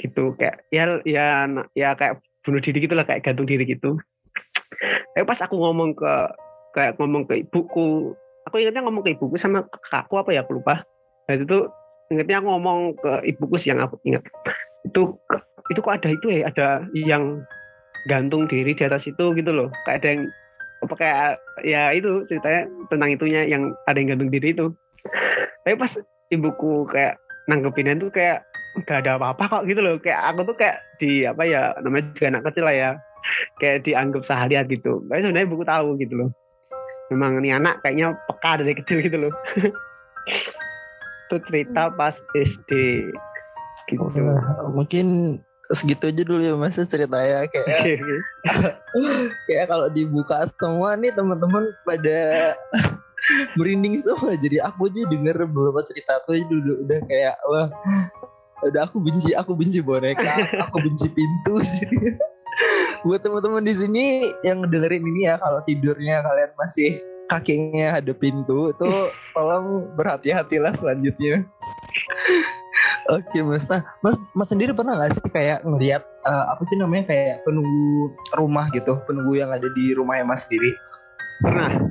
gitu. 0.00 0.32
Kayak 0.40 0.64
ya 0.72 1.00
ya 1.04 1.44
ya 1.76 1.92
kayak 1.92 2.24
bunuh 2.44 2.60
diri 2.64 2.80
gitu 2.80 2.96
lah 2.96 3.04
kayak 3.04 3.24
gantung 3.24 3.44
diri 3.44 3.68
gitu. 3.68 4.00
Tapi 5.12 5.24
pas 5.28 5.40
aku 5.44 5.56
ngomong 5.60 5.92
ke 5.92 6.12
kayak 6.72 6.96
ngomong 6.96 7.28
ke 7.28 7.44
ibuku 7.44 8.16
aku 8.48 8.64
ingatnya 8.64 8.84
ngomong 8.84 9.04
ke 9.04 9.12
ibuku 9.12 9.36
sama 9.36 9.64
kakakku 9.68 10.16
apa 10.16 10.30
ya 10.32 10.40
aku 10.44 10.60
lupa. 10.60 10.80
Dan 11.28 11.44
itu 11.44 11.68
ingatnya 12.08 12.40
aku 12.40 12.48
ngomong 12.48 12.78
ke 12.96 13.12
ibuku 13.28 13.54
sih 13.60 13.68
yang 13.72 13.84
aku 13.84 14.00
ingat 14.08 14.24
itu 14.88 15.12
itu 15.68 15.78
kok 15.84 16.00
ada 16.00 16.08
itu 16.08 16.26
ya 16.32 16.48
ada 16.48 16.68
yang 16.96 17.44
gantung 18.08 18.48
diri 18.48 18.72
di 18.72 18.82
atas 18.84 19.04
itu 19.04 19.36
gitu 19.36 19.50
loh. 19.52 19.68
Kayak 19.84 19.96
ada 20.00 20.08
yang 20.16 20.22
apa 20.78 20.94
kayak 20.94 21.42
ya 21.66 21.90
itu 21.90 22.22
ceritanya 22.30 22.70
tentang 22.86 23.10
itunya 23.10 23.42
yang 23.46 23.74
ada 23.90 23.98
yang 23.98 24.14
gantung 24.14 24.30
diri 24.30 24.54
itu. 24.54 24.70
Tapi 25.66 25.74
pas 25.74 25.92
ibuku 26.30 26.86
kayak 26.88 27.18
nanggepinnya 27.50 27.98
tuh 27.98 28.12
kayak 28.12 28.44
gak 28.86 29.02
ada 29.04 29.18
apa-apa 29.18 29.44
kok 29.48 29.62
gitu 29.66 29.80
loh. 29.82 29.98
Kayak 29.98 30.20
aku 30.32 30.40
tuh 30.54 30.56
kayak 30.56 30.76
di 31.02 31.26
apa 31.26 31.42
ya 31.42 31.74
namanya 31.82 32.14
juga 32.14 32.26
anak 32.30 32.42
kecil 32.52 32.64
lah 32.68 32.76
ya. 32.76 32.90
Kayak 33.58 33.78
dianggap 33.84 34.22
seharian 34.24 34.64
gitu. 34.70 35.02
Tapi 35.10 35.20
sebenarnya 35.20 35.50
buku 35.50 35.64
tahu 35.66 35.88
gitu 35.98 36.14
loh. 36.14 36.30
Memang 37.08 37.40
ini 37.40 37.50
anak 37.56 37.80
kayaknya 37.82 38.14
peka 38.28 38.62
dari 38.62 38.74
kecil 38.76 38.98
gitu 39.02 39.16
loh. 39.28 39.32
Itu 41.28 41.36
cerita 41.48 41.92
pas 41.92 42.16
SD 42.36 42.72
gitu. 43.88 44.20
Mungkin 44.72 45.40
segitu 45.76 46.08
aja 46.08 46.22
dulu 46.24 46.40
ya 46.40 46.54
mas 46.56 46.80
ceritanya. 46.80 47.44
Kayak 47.48 48.00
kayak 49.48 49.66
kalau 49.68 49.86
dibuka 49.92 50.48
semua 50.48 50.96
nih 50.96 51.12
teman-teman 51.12 51.68
pada 51.84 52.52
merinding 53.58 54.00
semua. 54.00 54.32
Jadi 54.36 54.62
aku 54.64 54.88
aja 54.88 55.04
denger 55.08 55.44
beberapa 55.48 55.84
cerita 55.84 56.20
tuh 56.24 56.40
dulu. 56.48 56.88
Udah 56.88 57.00
kayak 57.04 57.36
wah 57.48 57.68
udah 58.66 58.90
aku 58.90 58.98
benci 58.98 59.30
aku 59.38 59.54
benci 59.54 59.78
boneka 59.78 60.34
aku 60.66 60.76
benci 60.82 61.06
pintu. 61.12 61.60
Buat 63.06 63.22
teman-teman 63.22 63.62
di 63.62 63.74
sini 63.76 64.04
yang 64.42 64.66
dengerin 64.66 65.04
ini 65.04 65.30
ya 65.30 65.38
kalau 65.38 65.62
tidurnya 65.62 66.24
kalian 66.26 66.50
masih 66.58 66.98
kakinya 67.28 68.00
ada 68.00 68.10
pintu 68.16 68.72
itu 68.72 68.90
tolong 69.36 69.92
berhati-hatilah 69.94 70.72
selanjutnya. 70.74 71.44
Oke 73.08 73.40
mas, 73.40 73.64
nah 73.64 73.80
mas 74.04 74.20
mas 74.36 74.52
sendiri 74.52 74.76
pernah 74.76 74.92
nggak 74.92 75.16
sih 75.16 75.24
kayak 75.32 75.64
ngelihat 75.64 76.04
uh, 76.28 76.52
apa 76.52 76.60
sih 76.68 76.76
namanya 76.76 77.08
kayak 77.08 77.40
penunggu 77.40 78.12
rumah 78.36 78.68
gitu, 78.76 79.00
penunggu 79.08 79.40
yang 79.40 79.48
ada 79.48 79.64
di 79.64 79.96
rumahnya 79.96 80.28
mas 80.28 80.44
sendiri? 80.44 80.76
Pernah. 81.40 81.88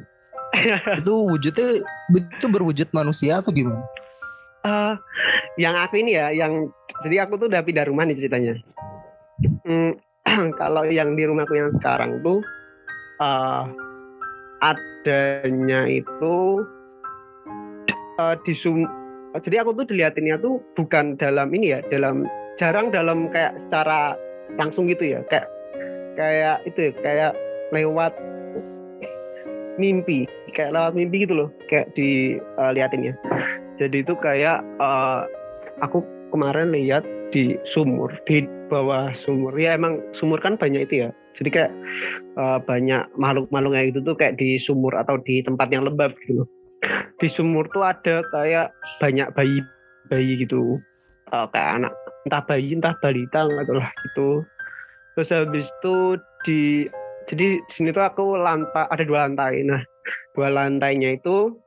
itu 1.02 1.14
wujudnya 1.14 1.82
itu 2.14 2.46
berwujud 2.46 2.88
manusia 2.94 3.42
atau 3.42 3.50
gimana? 3.50 3.82
Uh, 4.62 4.94
yang 5.58 5.74
aku 5.74 6.06
ini 6.06 6.22
ya, 6.22 6.30
yang 6.30 6.70
jadi 7.02 7.26
aku 7.26 7.42
tuh 7.42 7.50
udah 7.50 7.66
pindah 7.66 7.90
rumah 7.90 8.06
nih 8.06 8.22
ceritanya. 8.22 8.54
Hmm, 9.66 9.98
kalau 10.62 10.86
yang 10.86 11.18
di 11.18 11.26
rumahku 11.26 11.58
yang 11.58 11.74
sekarang 11.74 12.22
tuh 12.22 12.46
uh, 13.18 13.66
adanya 14.62 15.86
itu 15.90 16.62
uh, 18.22 18.36
di 18.46 18.54
sum 18.54 18.86
jadi 19.42 19.66
aku 19.66 19.84
tuh 19.84 19.86
dilihatinnya 19.90 20.40
tuh 20.40 20.62
bukan 20.78 21.18
dalam 21.18 21.52
ini 21.54 21.78
ya 21.78 21.80
dalam 21.90 22.26
jarang 22.58 22.90
dalam 22.90 23.30
kayak 23.30 23.58
secara 23.62 24.18
langsung 24.58 24.90
gitu 24.90 25.18
ya. 25.18 25.20
Kayak 25.30 25.48
kayak 26.18 26.58
itu 26.66 26.80
ya, 26.80 26.92
kayak 27.04 27.32
lewat 27.76 28.14
mimpi. 29.78 30.26
Kayak 30.56 30.74
lewat 30.74 30.94
mimpi 30.98 31.28
gitu 31.28 31.34
loh 31.38 31.50
kayak 31.70 31.94
dilihatinnya 31.94 33.14
uh, 33.14 33.46
jadi 33.78 34.02
itu 34.02 34.14
kayak 34.18 34.66
uh, 34.82 35.30
aku 35.86 36.02
kemarin 36.34 36.74
lihat 36.74 37.06
di 37.30 37.54
sumur 37.62 38.10
di 38.26 38.42
bawah 38.74 39.14
sumur. 39.14 39.54
Ya 39.54 39.78
emang 39.78 40.02
sumur 40.18 40.42
kan 40.42 40.58
banyak 40.58 40.90
itu 40.90 41.06
ya. 41.06 41.10
Jadi 41.38 41.50
kayak 41.54 41.72
uh, 42.42 42.58
banyak 42.58 43.06
makhluk-makhluk 43.14 43.78
kayak 43.78 43.88
gitu 43.94 44.00
tuh 44.02 44.16
kayak 44.18 44.42
di 44.42 44.58
sumur 44.58 44.98
atau 44.98 45.22
di 45.22 45.46
tempat 45.46 45.70
yang 45.70 45.86
lembab 45.86 46.18
gitu 46.26 46.42
loh 46.42 46.48
di 47.18 47.28
sumur 47.28 47.66
tuh 47.74 47.82
ada 47.86 48.22
kayak 48.30 48.70
banyak 49.02 49.28
bayi 49.34 49.58
bayi 50.10 50.38
gitu. 50.46 50.78
Uh, 51.34 51.44
kayak 51.52 51.84
anak 51.84 51.94
entah 52.24 52.44
bayi 52.46 52.72
entah 52.72 52.96
balita 53.04 53.44
nggak 53.44 53.74
lah 53.74 53.92
gitu. 54.08 54.46
Terus 55.18 55.30
habis 55.34 55.66
itu 55.68 55.96
di 56.46 56.62
jadi 57.28 57.60
di 57.60 57.72
sini 57.74 57.90
tuh 57.92 58.06
aku 58.06 58.38
lantai 58.38 58.88
ada 58.88 59.04
dua 59.04 59.28
lantai. 59.28 59.66
Nah 59.66 59.82
dua 60.38 60.54
lantainya 60.54 61.18
itu 61.18 61.58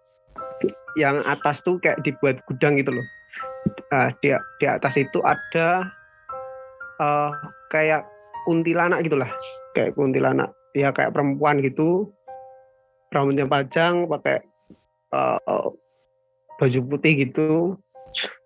yang 0.99 1.23
atas 1.26 1.62
tuh 1.62 1.78
kayak 1.83 2.02
dibuat 2.02 2.42
gudang 2.47 2.78
gitu 2.78 2.95
loh. 2.95 3.07
Nah, 3.92 4.09
di 4.23 4.33
di 4.62 4.66
atas 4.66 4.97
itu 4.97 5.21
ada 5.23 5.85
uh, 7.02 7.33
kayak 7.69 8.07
kuntilanak 8.49 9.04
gitulah 9.04 9.28
kayak 9.76 9.92
kuntilanak 9.95 10.50
ya 10.73 10.95
kayak 10.95 11.12
perempuan 11.12 11.61
gitu. 11.61 12.11
Rambutnya 13.11 13.50
panjang 13.50 14.07
pakai 14.07 14.38
uh, 15.14 15.68
baju 16.60 16.80
putih 16.86 17.26
gitu 17.26 17.76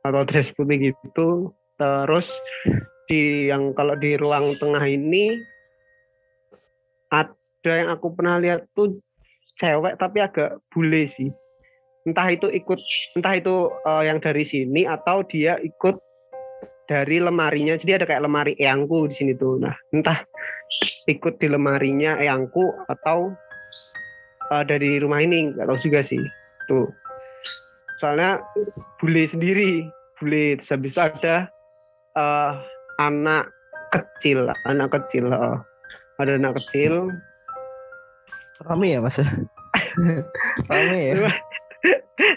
atau 0.04 0.22
dress 0.28 0.52
putih 0.54 0.92
gitu. 0.92 1.50
Terus 1.80 2.30
di 3.10 3.50
yang 3.50 3.74
kalau 3.74 3.98
di 3.98 4.16
ruang 4.16 4.56
tengah 4.56 4.84
ini 4.84 5.36
ada 7.12 7.72
yang 7.72 7.90
aku 7.92 8.14
pernah 8.14 8.38
lihat 8.40 8.68
tuh 8.72 8.98
cewek 9.58 9.98
tapi 9.98 10.22
agak 10.22 10.60
bule 10.70 11.08
sih. 11.08 11.30
Entah 12.04 12.28
itu 12.28 12.52
ikut 12.52 12.80
entah 13.16 13.34
itu 13.40 13.72
uh, 13.88 14.04
yang 14.04 14.20
dari 14.20 14.44
sini 14.44 14.84
atau 14.84 15.24
dia 15.24 15.56
ikut 15.64 15.96
dari 16.84 17.16
lemarinya. 17.16 17.80
Jadi 17.80 17.96
ada 17.96 18.04
kayak 18.04 18.28
lemari 18.28 18.52
eyangku 18.60 19.08
di 19.08 19.14
sini 19.16 19.32
tuh. 19.34 19.56
Nah 19.56 19.72
entah 19.90 20.20
ikut 21.08 21.40
di 21.40 21.48
lemarinya 21.48 22.20
eyangku 22.20 22.68
atau 22.92 23.32
uh, 24.52 24.64
dari 24.64 25.00
rumah 25.00 25.24
ini 25.24 25.56
nggak 25.56 25.80
juga 25.80 26.04
sih 26.04 26.20
tuh. 26.66 26.88
Soalnya 28.02 28.42
bule 29.00 29.24
sendiri 29.28 29.88
bule 30.18 30.58
terus 30.60 30.70
habis 30.70 30.92
itu 30.94 31.00
ada 31.00 31.50
uh, 32.14 32.62
anak 33.02 33.50
kecil 33.90 34.50
anak 34.66 34.90
kecil 34.94 35.30
uh, 35.30 35.58
ada 36.18 36.38
anak 36.38 36.58
kecil. 36.62 37.10
Rame 38.64 38.94
ya 38.94 39.02
mas? 39.02 39.18
Rame 40.70 41.00
ya? 41.12 41.14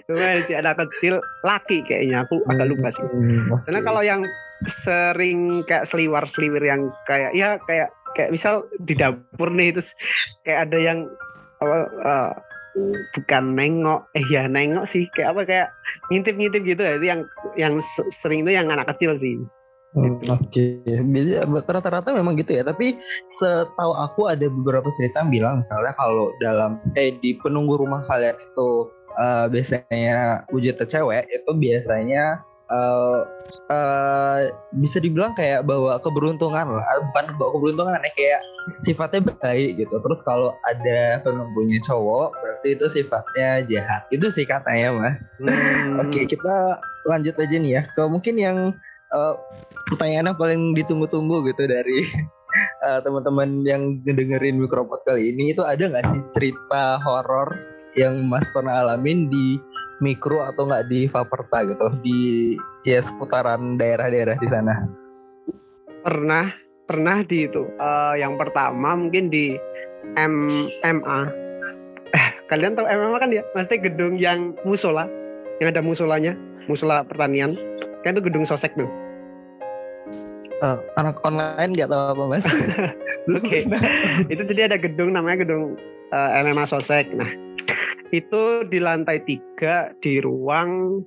Cuma 0.10 0.36
si 0.44 0.54
anak 0.58 0.82
kecil 0.82 1.22
laki 1.46 1.86
kayaknya 1.86 2.26
aku 2.26 2.42
agak 2.50 2.68
lupa 2.74 2.90
sih. 2.92 3.06
Hmm, 3.06 3.54
okay. 3.54 3.64
Karena 3.70 3.82
kalau 3.86 4.02
yang 4.02 4.22
sering 4.66 5.62
kayak 5.70 5.86
seliwar 5.86 6.26
seliwir 6.26 6.66
yang 6.66 6.90
kayak 7.06 7.32
ya 7.38 7.62
kayak 7.70 7.94
kayak 8.18 8.34
misal 8.34 8.66
di 8.82 8.98
dapur 8.98 9.54
nih 9.54 9.78
terus 9.78 9.94
kayak 10.42 10.68
ada 10.68 10.78
yang 10.82 11.00
apa 11.62 11.78
uh, 12.02 12.32
bukan 13.14 13.44
nengok 13.58 14.08
eh 14.14 14.26
ya 14.30 14.46
nengok 14.46 14.86
sih 14.86 15.10
kayak 15.14 15.34
apa 15.36 15.42
kayak 15.46 15.68
ngintip-ngintip 16.14 16.62
gitu 16.64 16.82
ya 16.82 16.94
itu 16.98 17.06
yang 17.10 17.22
yang 17.58 17.74
sering 18.14 18.46
itu 18.46 18.54
yang 18.54 18.70
anak 18.70 18.88
kecil 18.96 19.18
sih 19.18 19.38
Hmm, 19.96 20.20
Oke, 20.30 20.84
okay. 20.86 21.64
rata-rata 21.66 22.14
memang 22.14 22.38
gitu 22.38 22.54
ya. 22.54 22.62
Tapi 22.62 23.00
setahu 23.32 23.98
aku 23.98 24.30
ada 24.30 24.46
beberapa 24.46 24.86
cerita 24.94 25.24
yang 25.26 25.32
bilang 25.32 25.54
misalnya 25.64 25.96
kalau 25.98 26.30
dalam 26.38 26.78
eh 26.94 27.16
di 27.18 27.34
penunggu 27.40 27.82
rumah 27.82 28.06
kalian 28.06 28.38
itu 28.38 28.92
uh, 29.18 29.50
biasanya 29.50 30.46
wujudnya 30.54 30.86
cewek 30.86 31.26
itu 31.32 31.52
biasanya 31.56 32.46
uh, 32.72 33.20
uh, 33.72 34.40
bisa 34.76 35.00
dibilang 35.00 35.36
kayak 35.36 35.64
bawa 35.64 36.00
keberuntungan 36.00 36.68
lah. 36.68 36.86
Bukan 37.12 37.26
bawa 37.40 37.50
keberuntungan 37.58 38.00
ya 38.04 38.12
kayak 38.14 38.42
sifatnya 38.84 39.22
baik 39.40 39.80
gitu. 39.80 39.96
Terus 40.00 40.20
kalau 40.24 40.56
ada 40.68 41.24
penunggunya 41.24 41.80
cowok 41.84 42.36
berarti 42.40 42.70
itu 42.76 42.86
sifatnya 42.92 43.64
jahat. 43.68 44.02
Itu 44.12 44.28
sih 44.32 44.44
katanya 44.48 44.96
mas. 44.96 45.18
Hmm. 45.40 46.02
oke 46.04 46.12
okay, 46.12 46.24
kita 46.28 46.80
lanjut 47.08 47.36
aja 47.40 47.56
nih 47.58 47.72
ya. 47.80 47.82
Ke 47.92 48.08
mungkin 48.08 48.36
yang 48.40 48.58
uh, 49.12 49.34
pertanyaannya 49.88 50.34
paling 50.36 50.62
ditunggu-tunggu 50.76 51.48
gitu 51.52 51.64
dari 51.68 52.00
uh, 52.84 53.00
teman-teman 53.06 53.64
yang 53.64 54.04
ngedengerin 54.04 54.60
mikropod 54.60 55.00
kali 55.08 55.32
ini 55.32 55.56
itu 55.56 55.64
ada 55.64 55.88
nggak 55.88 56.06
sih 56.12 56.22
cerita 56.32 57.00
horor 57.04 57.56
yang 57.98 58.30
mas 58.30 58.46
pernah 58.54 58.86
alamin 58.86 59.26
di 59.32 59.58
mikro 60.00 60.46
atau 60.46 60.70
nggak 60.70 60.86
di 60.90 61.10
Vaperta 61.10 61.66
gitu 61.66 61.88
di 62.06 62.20
ya 62.86 63.02
seputaran 63.02 63.78
daerah-daerah 63.78 64.38
di 64.38 64.48
sana? 64.48 64.86
Pernah, 66.06 66.54
pernah 66.86 67.26
di 67.26 67.50
itu. 67.50 67.66
Uh, 67.82 68.16
yang 68.16 68.38
pertama 68.38 68.96
mungkin 68.96 69.28
di 69.28 69.58
MMA. 70.16 71.20
Eh, 72.16 72.28
kalian 72.48 72.78
tahu 72.78 72.88
MMA 72.88 73.18
kan 73.20 73.30
ya? 73.34 73.44
Maksudnya 73.52 73.80
gedung 73.92 74.14
yang 74.16 74.56
musola, 74.64 75.10
yang 75.60 75.74
ada 75.74 75.84
musolanya, 75.84 76.34
musola 76.72 77.04
pertanian. 77.04 77.58
Kan 78.06 78.16
itu 78.16 78.24
gedung 78.32 78.48
sosek 78.48 78.72
tuh. 78.80 78.88
Uh, 80.58 80.82
anak 80.98 81.22
online 81.22 81.78
nggak 81.78 81.92
tahu 81.92 82.18
apa 82.18 82.24
mas? 82.26 82.46
Oke, 83.30 83.62
okay. 83.62 83.62
itu 84.34 84.42
jadi 84.42 84.74
ada 84.74 84.78
gedung 84.82 85.14
namanya 85.14 85.46
gedung 85.46 85.78
uh, 86.10 86.30
eh, 86.34 86.42
MMA 86.42 86.66
Sosek. 86.66 87.14
Nah, 87.14 87.30
itu 88.12 88.64
di 88.68 88.80
lantai 88.80 89.20
tiga 89.28 89.92
di 90.00 90.24
ruang 90.24 91.02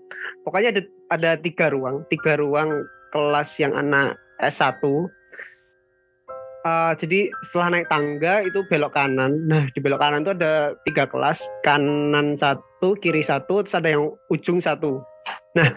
pokoknya 0.45 0.77
ada 0.77 0.83
ada 1.11 1.31
tiga 1.41 1.73
ruang 1.73 2.05
tiga 2.13 2.37
ruang 2.39 2.85
kelas 3.11 3.57
yang 3.59 3.75
anak 3.75 4.15
S1 4.41 4.81
uh, 6.65 6.93
jadi 6.97 7.33
setelah 7.49 7.79
naik 7.79 7.89
tangga 7.89 8.45
itu 8.45 8.65
belok 8.69 8.93
kanan. 8.97 9.47
Nah 9.49 9.69
di 9.73 9.79
belok 9.81 10.01
kanan 10.01 10.25
itu 10.25 10.33
ada 10.37 10.77
tiga 10.85 11.05
kelas 11.09 11.41
kanan 11.65 12.37
satu 12.37 12.97
kiri 13.01 13.25
satu 13.25 13.65
terus 13.65 13.77
ada 13.77 13.89
yang 13.93 14.13
ujung 14.33 14.61
satu. 14.61 15.01
Nah 15.57 15.71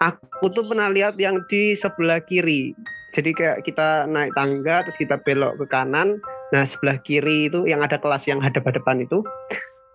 aku 0.00 0.52
tuh 0.52 0.64
pernah 0.64 0.88
lihat 0.88 1.16
yang 1.20 1.40
di 1.48 1.76
sebelah 1.76 2.22
kiri. 2.24 2.72
Jadi 3.10 3.34
kayak 3.34 3.66
kita 3.66 4.06
naik 4.06 4.30
tangga 4.38 4.86
terus 4.86 4.96
kita 4.96 5.18
belok 5.26 5.58
ke 5.60 5.66
kanan. 5.68 6.22
Nah 6.54 6.62
sebelah 6.66 6.98
kiri 7.02 7.50
itu 7.50 7.66
yang 7.66 7.82
ada 7.82 7.98
kelas 7.98 8.26
yang 8.26 8.38
hadap-hadapan 8.38 9.06
itu 9.06 9.22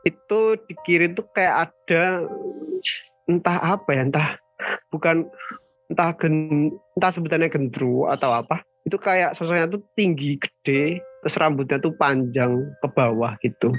itu 0.06 0.40
dikirim 0.70 1.18
tuh 1.18 1.26
kayak 1.34 1.70
ada 1.70 2.30
entah 3.26 3.58
apa 3.58 3.90
ya 3.90 4.02
entah 4.06 4.30
bukan 4.94 5.26
entah 5.90 6.14
gen, 6.22 6.70
entah 6.98 7.12
sebutannya 7.12 7.50
gendru 7.50 8.06
atau 8.10 8.30
apa. 8.32 8.62
Itu 8.86 9.02
kayak 9.02 9.34
sosoknya 9.34 9.66
tuh 9.66 9.82
tinggi 9.98 10.38
gede 10.38 11.02
terus 11.26 11.42
rambutnya 11.42 11.82
tuh 11.82 11.98
panjang 11.98 12.70
ke 12.86 12.88
bawah 12.94 13.34
gitu. 13.42 13.74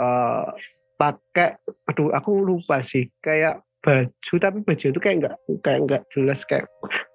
Uh, 0.00 0.48
pakai 0.96 1.60
aduh 1.84 2.08
aku 2.16 2.40
lupa 2.40 2.80
sih 2.80 3.12
kayak 3.20 3.60
baju 3.84 4.34
tapi 4.40 4.58
baju 4.64 4.84
itu 4.88 5.00
kayak 5.00 5.16
nggak 5.20 5.36
kayak 5.60 5.80
nggak 5.84 6.02
jelas 6.08 6.40
kayak 6.48 6.64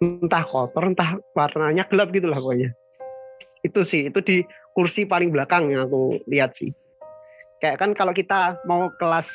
entah 0.01 0.45
kotor 0.45 0.85
entah 0.85 1.17
warnanya 1.33 1.89
gelap 1.89 2.13
gitu 2.13 2.29
lah 2.29 2.37
pokoknya. 2.37 2.69
Itu 3.65 3.81
sih 3.81 4.13
itu 4.13 4.21
di 4.21 4.45
kursi 4.77 5.09
paling 5.09 5.33
belakang 5.33 5.73
yang 5.73 5.89
aku 5.89 6.21
lihat 6.29 6.53
sih 6.53 6.69
kayak 7.61 7.77
kan 7.77 7.93
kalau 7.93 8.11
kita 8.11 8.57
mau 8.65 8.89
kelas 8.97 9.29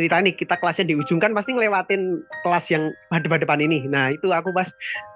cerita 0.00 0.18
nih 0.24 0.32
kita 0.32 0.56
kelasnya 0.56 0.88
di 0.88 0.96
ujung 0.96 1.20
kan 1.20 1.36
pasti 1.36 1.52
ngelewatin 1.52 2.24
kelas 2.42 2.64
yang 2.72 2.90
depan-depan 3.12 3.60
ini. 3.60 3.84
Nah 3.86 4.10
itu 4.10 4.32
aku 4.32 4.50
pas 4.56 4.66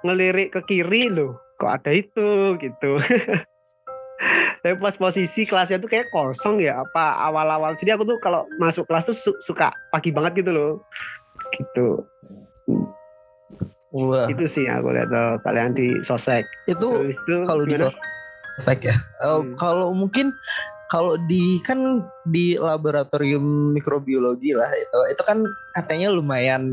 ngelirik 0.05 0.53
ke 0.53 0.61
kiri 0.69 1.09
loh 1.09 1.41
kok 1.57 1.81
ada 1.81 1.97
itu? 1.97 2.55
Gitu. 2.61 2.91
Tapi 4.65 4.75
pas 4.81 4.97
posisi 4.97 5.49
kelasnya 5.49 5.81
tuh 5.81 5.89
kayak 5.89 6.13
kosong 6.13 6.61
ya 6.61 6.85
apa 6.85 7.17
awal-awal. 7.25 7.73
Jadi 7.81 7.97
aku 7.97 8.05
tuh 8.05 8.19
kalau 8.21 8.45
masuk 8.61 8.85
kelas 8.85 9.09
tuh 9.09 9.17
su- 9.17 9.41
suka 9.41 9.73
pagi 9.89 10.13
banget 10.13 10.45
gitu 10.45 10.53
loh. 10.53 10.73
Gitu. 11.57 12.05
Wah, 13.97 14.29
itu 14.29 14.45
sih 14.45 14.69
aku 14.69 14.93
lihat 14.93 15.09
tuh 15.09 15.41
kalian 15.41 15.73
di 15.73 16.05
sosek. 16.05 16.45
Itu 16.69 17.09
itu 17.09 17.35
kalau 17.49 17.65
di 17.65 17.81
sosek 18.61 18.85
ya. 18.85 18.97
Eh, 19.25 19.41
Hmm. 19.41 19.57
Kalau 19.57 19.95
mungkin 19.97 20.37
kalau 20.87 21.19
di 21.27 21.59
kan 21.67 22.03
di 22.31 22.55
laboratorium 22.55 23.75
mikrobiologi 23.75 24.55
lah 24.55 24.71
itu 24.71 24.99
itu 25.11 25.23
kan 25.27 25.43
katanya 25.75 26.15
lumayan 26.15 26.71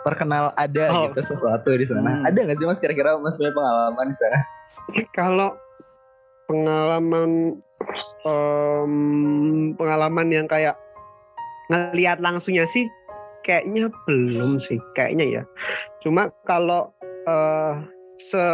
terkenal 0.00 0.48
ada 0.56 0.88
Oh. 0.88 1.12
gitu 1.12 1.36
sesuatu 1.36 1.76
di 1.76 1.84
sana. 1.84 2.24
Hmm. 2.24 2.24
Ada 2.24 2.38
nggak 2.48 2.56
sih 2.56 2.64
mas 2.64 2.80
kira-kira 2.80 3.20
mas 3.20 3.36
punya 3.36 3.52
pengalaman 3.52 4.08
di 4.08 4.16
sana? 4.16 4.40
kalau 5.12 5.52
pengalaman 6.46 7.60
em, 8.24 8.94
pengalaman 9.76 10.28
yang 10.30 10.46
kayak 10.46 10.78
ngelihat 11.68 12.18
langsungnya 12.18 12.64
sih 12.66 12.86
kayaknya 13.42 13.90
belum 14.06 14.58
sih 14.58 14.78
kayaknya 14.94 15.40
ya 15.40 15.42
cuma 16.00 16.30
kalau 16.44 16.90
eh, 17.26 17.74
se 18.30 18.44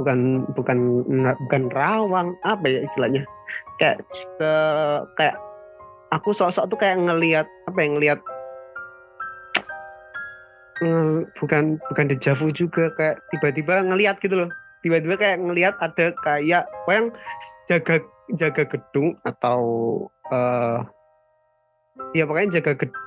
bukan 0.00 0.48
bukan 0.56 1.04
bukan 1.44 1.62
rawang 1.76 2.32
apa 2.48 2.64
ya 2.64 2.80
istilahnya? 2.88 3.22
Kayak 3.76 4.00
se, 4.08 4.50
kayak 5.20 5.36
aku 6.16 6.32
sok-sok 6.32 6.72
tuh 6.72 6.78
kayak 6.80 6.96
ngelihat 7.04 7.46
apa 7.68 7.78
ya 7.78 7.88
ngelihat 7.92 8.20
bukan 11.36 11.76
bukan 11.92 12.06
dejavu 12.08 12.48
juga 12.56 12.88
kayak 12.96 13.20
tiba-tiba 13.36 13.84
ngelihat 13.84 14.16
gitu 14.24 14.32
loh. 14.32 14.50
Tiba-tiba 14.80 15.20
kayak 15.20 15.44
ngelihat 15.44 15.76
ada 15.84 16.16
kayak 16.24 16.64
apa 16.64 16.90
yang 16.96 17.06
jaga 17.68 18.00
jaga 18.40 18.64
gedung 18.64 19.12
atau 19.28 19.60
eh 20.32 20.80
ya 22.16 22.24
pokoknya 22.24 22.64
jaga 22.64 22.72
gedung 22.80 23.04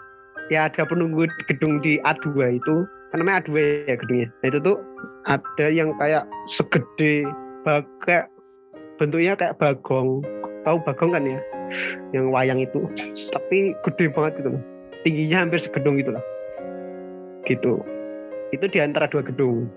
ya 0.51 0.67
ada 0.67 0.83
penunggu 0.83 1.25
gedung 1.47 1.79
di 1.79 1.97
A2 2.03 2.59
itu 2.59 2.75
namanya 3.19 3.45
A2 3.45 3.51
ya 3.89 3.95
gedungnya. 3.97 4.27
Nah, 4.41 4.47
itu 4.49 4.59
tuh 4.61 4.77
ada 5.29 5.65
yang 5.69 5.93
kayak 6.01 6.25
segede 6.49 7.27
kayak 8.05 8.27
bentuknya 8.97 9.37
kayak 9.37 9.57
bagong. 9.61 10.25
Tahu 10.63 10.77
bagong 10.87 11.11
kan 11.13 11.23
ya? 11.27 11.39
Yang 12.15 12.25
wayang 12.33 12.59
itu. 12.63 12.85
Tapi 13.33 13.77
gede 13.85 14.05
banget 14.13 14.41
gitu 14.41 14.49
loh. 14.57 14.63
Tingginya 15.03 15.43
hampir 15.43 15.59
segedung 15.59 15.99
gitu 15.99 16.15
lah 16.15 16.23
gitu. 17.47 17.83
Itu 18.55 18.65
di 18.69 18.79
antara 18.79 19.09
dua 19.09 19.23
gedung. 19.23 19.67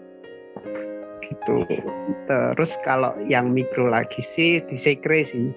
Gitu. 1.23 1.57
Terus 2.31 2.73
kalau 2.87 3.15
yang 3.27 3.51
mikro 3.51 3.91
lagi 3.91 4.23
sih 4.23 4.63
di 4.71 4.77
sekre 4.79 5.27
sih. 5.27 5.51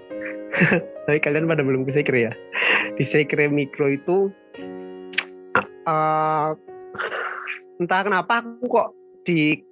Tapi 1.06 1.20
kalian 1.22 1.46
pada 1.46 1.62
belum 1.62 1.86
ke 1.86 1.94
sekre 1.94 2.30
ya? 2.30 2.34
Di 2.98 3.06
sekre 3.06 3.46
mikro 3.50 3.94
itu 3.94 4.34
eh, 5.86 6.50
entah 7.80 8.04
kenapa 8.04 8.44
aku 8.44 8.68
kok 8.68 8.88
di 9.24 9.64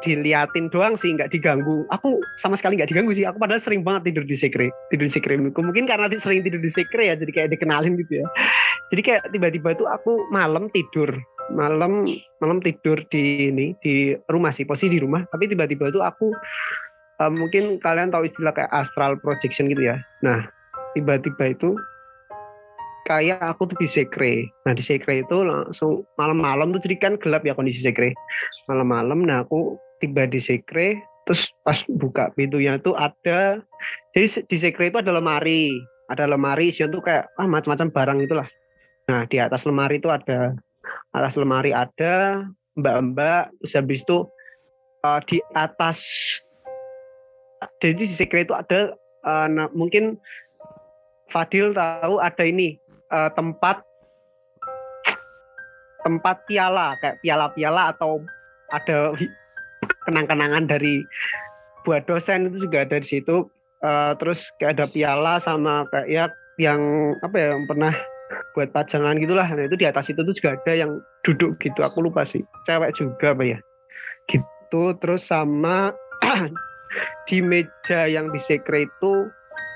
diliatin 0.00 0.72
doang 0.72 0.96
sih 0.96 1.12
nggak 1.12 1.28
diganggu. 1.34 1.84
Aku 1.92 2.22
sama 2.40 2.56
sekali 2.56 2.80
nggak 2.80 2.88
diganggu 2.88 3.12
sih. 3.12 3.28
Aku 3.28 3.36
padahal 3.36 3.60
sering 3.60 3.84
banget 3.84 4.10
tidur 4.10 4.24
di 4.24 4.36
sekre 4.38 4.72
tidur 4.88 5.06
di 5.06 5.12
sekre 5.12 5.36
mungkin 5.36 5.84
karena 5.84 6.08
sering 6.16 6.40
tidur 6.40 6.62
di 6.62 6.70
sekre 6.72 7.12
ya 7.12 7.14
jadi 7.18 7.30
kayak 7.30 7.48
dikenalin 7.58 8.00
gitu 8.00 8.24
ya. 8.24 8.26
Jadi 8.90 9.00
kayak 9.04 9.22
tiba-tiba 9.30 9.76
tuh 9.76 9.86
aku 9.90 10.30
malam 10.32 10.72
tidur. 10.72 11.12
Malam 11.50 12.06
malam 12.38 12.62
tidur 12.62 13.02
di 13.10 13.50
ini 13.50 13.74
di 13.82 14.14
rumah 14.30 14.54
sih 14.54 14.64
posisi 14.64 14.96
di 14.96 15.00
rumah. 15.02 15.26
Tapi 15.28 15.50
tiba-tiba 15.50 15.92
tuh 15.92 16.00
aku 16.00 16.32
eh, 17.20 17.32
mungkin 17.32 17.82
kalian 17.82 18.14
tahu 18.14 18.24
istilah 18.24 18.54
kayak 18.56 18.72
astral 18.72 19.18
projection 19.20 19.68
gitu 19.68 19.90
ya. 19.90 20.00
Nah 20.24 20.48
tiba-tiba 20.96 21.52
itu 21.52 21.76
kayak 23.06 23.40
aku 23.40 23.70
tuh 23.70 23.78
di 23.80 23.88
sekre. 23.88 24.48
Nah 24.66 24.72
di 24.76 24.84
sekre 24.84 25.24
itu 25.24 25.36
langsung 25.44 26.04
malam-malam 26.20 26.74
tuh 26.76 26.80
jadi 26.84 26.96
kan 26.98 27.12
gelap 27.20 27.46
ya 27.46 27.56
kondisi 27.56 27.80
sekre. 27.84 28.16
Malam-malam 28.66 29.24
nah 29.24 29.44
aku 29.44 29.76
tiba 30.00 30.24
di 30.24 30.40
sekre 30.40 31.00
terus 31.28 31.52
pas 31.62 31.76
buka 31.86 32.32
pintunya 32.34 32.80
tuh 32.80 32.96
ada 32.96 33.60
jadi 34.16 34.26
di 34.48 34.56
sekre 34.56 34.90
itu 34.90 34.98
ada 34.98 35.14
lemari. 35.14 35.72
Ada 36.10 36.26
lemari 36.26 36.74
isinya 36.74 36.90
tuh 36.90 37.02
kayak 37.06 37.30
ah 37.38 37.46
macam-macam 37.46 37.88
barang 37.94 38.18
itulah. 38.26 38.48
Nah 39.06 39.24
di 39.30 39.38
atas 39.38 39.62
lemari 39.62 40.02
itu 40.02 40.10
ada 40.10 40.58
atas 41.14 41.34
lemari 41.38 41.70
ada 41.70 42.46
mbak-mbak 42.78 43.50
terus 43.62 43.74
habis 43.74 44.00
itu 44.02 44.26
uh, 45.04 45.20
di 45.26 45.38
atas 45.54 46.00
jadi 47.82 48.08
di 48.08 48.14
sekre 48.16 48.46
itu 48.46 48.54
ada 48.56 48.94
uh, 49.26 49.46
nah, 49.50 49.68
mungkin 49.72 50.16
Fadil 51.30 51.70
tahu 51.70 52.18
ada 52.18 52.42
ini 52.42 52.74
uh, 53.10 53.30
tempat 53.34 53.82
tempat 56.00 56.42
piala 56.48 56.96
kayak 57.04 57.20
piala-piala 57.20 57.92
atau 57.92 58.24
ada 58.72 59.12
kenang-kenangan 60.08 60.64
dari 60.64 61.04
buat 61.84 62.04
dosen 62.08 62.48
itu 62.48 62.66
juga 62.68 62.88
ada 62.88 63.00
di 63.00 63.08
situ. 63.08 63.48
Uh, 63.80 64.12
terus 64.20 64.52
kayak 64.60 64.76
ada 64.76 64.86
piala 64.92 65.34
sama 65.40 65.88
kayak 65.88 66.08
ya 66.08 66.24
yang 66.60 66.80
apa 67.24 67.36
ya 67.36 67.46
yang 67.56 67.64
pernah 67.64 67.94
buat 68.52 68.68
pajangan 68.76 69.16
gitulah. 69.20 69.48
Nah 69.48 69.64
itu 69.64 69.76
di 69.80 69.88
atas 69.88 70.12
itu 70.12 70.20
tuh 70.20 70.34
juga 70.36 70.56
ada 70.60 70.72
yang 70.76 71.00
duduk 71.24 71.56
gitu. 71.64 71.80
Aku 71.80 72.04
lupa 72.04 72.24
sih. 72.28 72.44
Cewek 72.68 72.92
juga 72.96 73.32
apa 73.32 73.44
ya. 73.56 73.58
Gitu. 74.28 74.82
Terus 75.00 75.22
sama 75.24 75.96
di 77.28 77.40
meja 77.40 78.04
yang 78.04 78.28
di 78.30 78.40
sekre 78.44 78.84
itu 78.84 79.12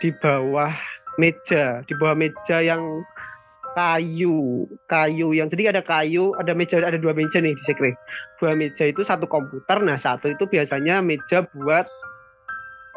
di 0.05 0.12
bawah 0.20 0.75
meja 1.18 1.81
di 1.87 1.92
bawah 1.98 2.16
meja 2.16 2.59
yang 2.61 3.03
kayu 3.74 4.70
kayu 4.87 5.35
yang 5.35 5.50
jadi 5.50 5.74
ada 5.74 5.83
kayu 5.83 6.31
ada 6.38 6.55
meja 6.55 6.79
ada 6.79 6.94
dua 6.94 7.11
meja 7.11 7.42
nih 7.42 7.55
di 7.55 7.62
sekre. 7.66 7.94
Dua 8.38 8.55
meja 8.55 8.87
itu 8.87 9.03
satu 9.03 9.27
komputer 9.27 9.83
nah 9.83 9.98
satu 9.98 10.31
itu 10.31 10.46
biasanya 10.46 11.03
meja 11.03 11.42
buat 11.55 11.87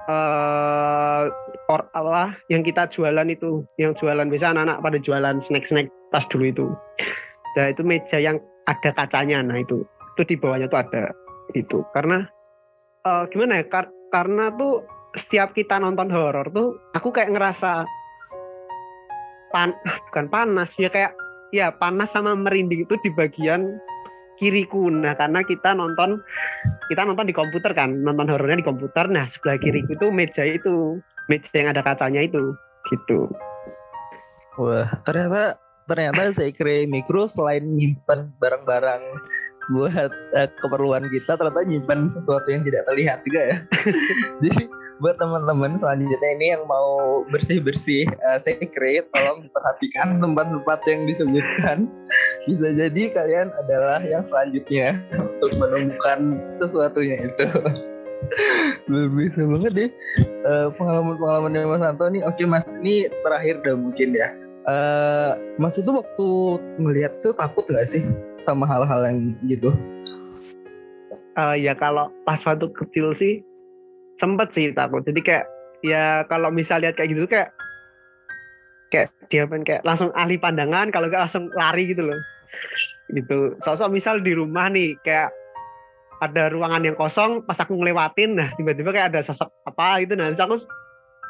eh 0.08 1.23
or 1.67 1.82
Allah 1.91 2.32
yang 2.47 2.63
kita 2.63 2.88
jualan 2.88 3.27
itu 3.27 3.65
yang 3.75 3.91
jualan 3.97 4.30
biasa 4.32 4.56
anak-anak 4.56 4.80
pada 4.80 4.97
jualan 5.01 5.36
snack-snack 5.43 5.91
tas 6.15 6.23
dulu 6.32 6.45
itu. 6.47 6.67
Nah 7.58 7.73
itu 7.73 7.82
meja 7.84 8.21
yang 8.21 8.38
ada 8.69 8.93
kacanya 8.93 9.41
nah 9.41 9.58
itu 9.58 9.84
itu 10.15 10.34
di 10.34 10.36
bawahnya 10.38 10.67
tuh 10.69 10.80
ada 10.82 11.03
itu 11.56 11.82
karena 11.95 12.27
eh, 13.08 13.23
gimana 13.34 13.63
ya 13.63 13.65
kar- 13.67 13.95
karena 14.12 14.51
tuh 14.56 14.84
setiap 15.15 15.56
kita 15.56 15.80
nonton 15.80 16.12
horor 16.12 16.47
tuh 16.51 16.77
aku 16.93 17.10
kayak 17.10 17.34
ngerasa 17.34 17.88
pan 19.53 19.71
bukan 20.12 20.27
panas 20.27 20.71
ya 20.75 20.91
kayak 20.91 21.15
ya 21.55 21.71
panas 21.71 22.12
sama 22.12 22.36
merinding 22.36 22.83
itu 22.83 22.95
di 23.01 23.10
bagian 23.15 23.79
kiriku 24.38 24.93
nah 24.93 25.17
karena 25.17 25.41
kita 25.41 25.73
nonton 25.73 26.21
kita 26.88 27.03
nonton 27.03 27.27
di 27.27 27.36
komputer 27.36 27.73
kan 27.73 27.91
nonton 28.03 28.31
horornya 28.31 28.63
di 28.63 28.67
komputer. 28.67 29.05
Nah 29.12 29.27
sebelah 29.27 29.60
kiriku 29.60 29.97
itu 29.97 30.07
meja 30.12 30.43
itu 30.45 30.99
meja 31.27 31.51
yang 31.53 31.75
ada 31.75 31.83
kacanya 31.83 32.23
itu 32.23 32.55
gitu. 32.88 33.27
Wah, 34.57 34.88
ternyata 35.05 35.60
ternyata 35.86 36.33
Sekre 36.33 36.88
Mikro 36.89 37.29
selain 37.29 37.63
nyimpan 37.63 38.31
barang-barang 38.41 39.03
buat 39.67 40.12
eh, 40.39 40.49
keperluan 40.63 41.12
kita, 41.12 41.36
ternyata 41.36 41.67
nyimpan 41.67 42.07
sesuatu 42.07 42.47
yang 42.47 42.63
tidak 42.63 42.88
terlihat 42.88 43.19
juga 43.27 43.41
ya. 43.43 43.57
Jadi 44.47 44.63
buat 44.97 45.15
teman-teman 45.21 45.77
selanjutnya 45.77 46.29
ini 46.38 46.47
yang 46.57 46.63
mau 46.65 47.21
bersih-bersih 47.29 48.10
eh, 48.10 48.38
Sekre, 48.41 49.05
tolong 49.13 49.45
diperhatikan 49.45 50.17
tempat-tempat 50.17 50.79
yang 50.89 51.01
disebutkan. 51.05 51.77
Bisa 52.49 52.73
jadi 52.73 53.03
kalian 53.13 53.53
adalah 53.53 54.01
yang 54.01 54.25
selanjutnya 54.25 54.97
untuk 55.13 55.53
menemukan 55.57 56.41
sesuatunya 56.57 57.29
itu. 57.29 57.45
Biasa 58.89 59.45
banget 59.45 59.71
deh 59.77 59.89
Eh, 60.47 60.67
pengalaman-pengalamannya 60.79 61.69
Mas 61.69 61.83
Anto 61.86 62.07
nih. 62.10 62.23
Oke 62.25 62.47
Mas, 62.49 62.65
ini 62.81 63.05
terakhir 63.21 63.62
udah 63.62 63.75
mungkin 63.77 64.15
ya. 64.15 64.33
Eh, 64.67 65.31
Mas 65.62 65.77
itu 65.77 65.91
waktu 65.93 66.27
ngelihat 66.81 67.13
tuh 67.21 67.36
takut 67.38 67.67
nggak 67.69 67.88
sih 67.88 68.03
sama 68.41 68.65
hal-hal 68.65 69.05
yang 69.05 69.38
gitu? 69.45 69.69
Eh, 71.38 71.55
ya 71.62 71.77
kalau 71.77 72.10
pas 72.25 72.41
waktu 72.41 72.65
kecil 72.73 73.13
sih 73.13 73.45
sempet 74.17 74.51
sih 74.53 74.73
takut. 74.73 75.06
Jadi 75.06 75.21
kayak 75.23 75.45
ya 75.86 76.25
kalau 76.27 76.49
misal 76.49 76.82
lihat 76.82 76.97
kayak 76.97 77.13
gitu 77.13 77.30
kayak 77.30 77.53
kayak 78.89 79.10
dia 79.30 79.43
kan 79.45 79.62
kayak 79.62 79.82
langsung 79.86 80.10
ahli 80.17 80.39
pandangan 80.39 80.89
kalau 80.89 81.08
nggak 81.08 81.30
langsung 81.30 81.49
lari 81.53 81.89
gitu 81.89 82.06
loh. 82.06 82.19
Gitu. 83.13 83.56
Sosok 83.63 83.93
misal 83.93 84.19
di 84.19 84.34
rumah 84.34 84.67
nih 84.67 84.97
kayak 85.06 85.30
ada 86.17 86.49
ruangan 86.49 86.82
yang 86.82 86.97
kosong 86.97 87.45
pas 87.45 87.62
aku 87.62 87.77
ngelewatin 87.77 88.41
nah 88.41 88.49
tiba-tiba 88.58 88.89
kayak 88.89 89.13
ada 89.13 89.21
sosok 89.21 89.53
apa 89.69 90.01
gitu 90.01 90.17
nah 90.17 90.34
aku 90.34 90.65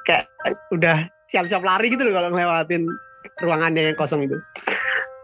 kayak 0.08 0.32
udah 0.72 1.12
siap-siap 1.28 1.60
lari 1.60 1.92
gitu 1.92 2.08
loh 2.08 2.16
kalau 2.16 2.32
ngelewatin 2.32 2.88
ruangannya 3.44 3.92
yang 3.92 3.98
kosong 4.00 4.24
itu. 4.24 4.40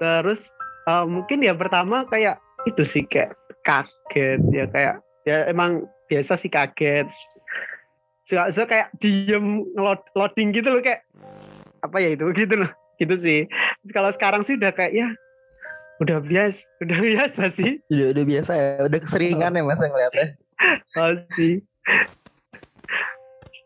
Terus 0.03 0.51
eh, 0.91 1.05
mungkin 1.07 1.39
ya 1.39 1.55
pertama 1.55 2.03
kayak 2.11 2.43
itu 2.67 2.83
sih 2.83 3.03
kayak 3.07 3.35
kaget 3.63 4.39
ya 4.51 4.65
kayak 4.67 4.95
ya 5.23 5.47
emang 5.47 5.87
biasa 6.11 6.35
sih 6.35 6.51
kaget 6.51 7.07
suka, 8.27 8.43
suka 8.51 8.65
kayak 8.69 8.87
diem 8.99 9.63
loading 10.15 10.49
gitu 10.55 10.67
loh 10.71 10.81
kayak 10.83 11.03
apa 11.83 11.97
ya 11.99 12.15
itu? 12.15 12.25
Gitu 12.39 12.55
loh 12.55 12.71
gitu 13.01 13.15
sih. 13.17 13.39
Kalau 13.91 14.09
sekarang 14.13 14.45
sih 14.45 14.55
udah 14.55 14.71
kayak 14.71 14.93
ya 14.93 15.07
udah 16.01 16.19
biasa 16.19 16.59
udah 16.83 16.97
biasa 17.07 17.43
sih. 17.57 17.71
Udah 17.91 18.07
udah 18.15 18.23
biasa 18.25 18.51
ya 18.55 18.69
udah 18.87 18.99
keseringan 19.01 19.53
oh. 19.53 19.57
ya 19.59 19.63
mas 19.63 19.81
ngeliatnya. 19.81 20.27
Oh 20.95 21.11
sih. 21.35 21.59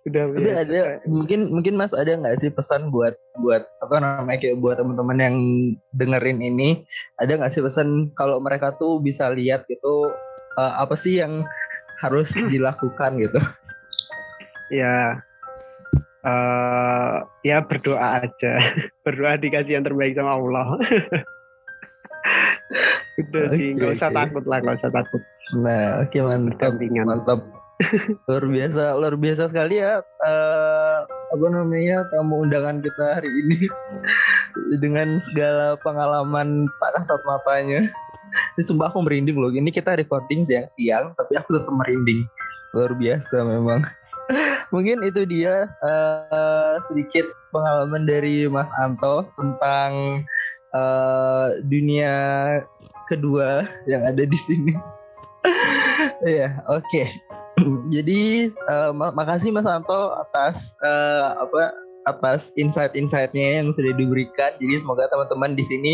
Udah 0.10 0.34
biasa. 0.34 0.66
ada 0.66 0.82
mungkin 1.06 1.52
mungkin 1.54 1.78
mas 1.78 1.94
ada 1.94 2.10
nggak 2.10 2.42
sih 2.42 2.50
pesan 2.50 2.90
buat 2.90 3.14
buat 3.38 3.70
apa 3.84 4.02
namanya 4.02 4.40
kayak 4.42 4.58
buat 4.58 4.82
teman-teman 4.82 5.20
yang 5.22 5.36
dengerin 5.94 6.42
ini? 6.42 6.82
Ada 7.22 7.38
nggak 7.38 7.54
sih 7.54 7.62
pesan 7.62 8.10
kalau 8.18 8.42
mereka 8.42 8.74
tuh 8.74 8.98
bisa 8.98 9.30
lihat 9.30 9.70
gitu 9.70 10.10
uh, 10.58 10.74
apa 10.82 10.98
sih 10.98 11.22
yang 11.22 11.46
harus 12.02 12.34
dilakukan 12.54 13.22
gitu 13.22 13.38
ya 14.72 15.22
uh, 16.28 17.16
ya 17.42 17.64
berdoa 17.64 18.24
aja. 18.24 18.54
Berdoa 19.06 19.40
dikasih 19.40 19.80
yang 19.80 19.86
terbaik 19.86 20.16
sama 20.18 20.36
Allah. 20.36 20.68
Udah 23.18 23.50
okay, 23.50 23.58
sih 23.58 23.68
nggak 23.74 23.98
usah 23.98 24.10
okay. 24.14 24.18
takut 24.22 24.44
lah 24.46 24.58
nggak 24.62 24.78
usah 24.78 24.92
takut. 24.94 25.22
Nah 25.58 26.04
oke 26.04 26.12
okay, 26.12 26.22
mantap 26.22 26.74
mantap. 26.78 27.40
Luar 28.26 28.46
biasa 28.50 28.84
luar 28.98 29.16
biasa 29.18 29.54
sekali 29.54 29.78
ya 29.78 30.02
uh, 30.02 31.00
apa 31.06 31.46
namanya 31.50 32.10
tamu 32.14 32.46
undangan 32.46 32.82
kita 32.84 33.22
hari 33.22 33.30
ini. 33.30 33.66
Dengan 34.84 35.18
segala 35.24 35.80
pengalaman 35.82 36.68
tak 36.78 36.92
kasat 37.02 37.22
matanya. 37.26 37.82
Ini 38.60 38.62
sumpah 38.62 38.92
aku 38.92 39.02
merinding 39.02 39.40
loh. 39.40 39.50
Ini 39.50 39.72
kita 39.72 39.98
recording 39.98 40.44
siang-siang 40.44 41.16
tapi 41.16 41.40
aku 41.40 41.58
tetap 41.58 41.74
merinding. 41.74 42.28
Luar 42.76 42.94
biasa 42.94 43.42
memang 43.48 43.82
mungkin 44.74 45.04
itu 45.04 45.24
dia 45.28 45.72
uh, 45.84 46.82
sedikit 46.92 47.26
pengalaman 47.52 48.04
dari 48.04 48.46
Mas 48.48 48.72
Anto 48.80 49.28
tentang 49.40 50.24
uh, 50.76 51.56
dunia 51.64 52.16
kedua 53.08 53.64
yang 53.92 54.04
ada 54.04 54.24
di 54.24 54.38
sini 54.38 54.74
ya 56.24 56.28
yeah, 56.28 56.52
oke 56.68 56.84
okay. 56.84 57.08
Jadi 57.94 58.54
uh, 58.70 58.94
makasih 58.94 59.50
Mas 59.50 59.66
Anto 59.66 60.14
atas 60.14 60.78
uh, 60.86 61.42
apa 61.42 61.74
atas 62.08 62.56
insight-insightnya 62.56 63.62
yang 63.62 63.76
sudah 63.76 63.92
diberikan. 64.00 64.56
Jadi 64.56 64.80
semoga 64.80 65.12
teman-teman 65.12 65.54
di 65.54 65.64
sini 65.64 65.94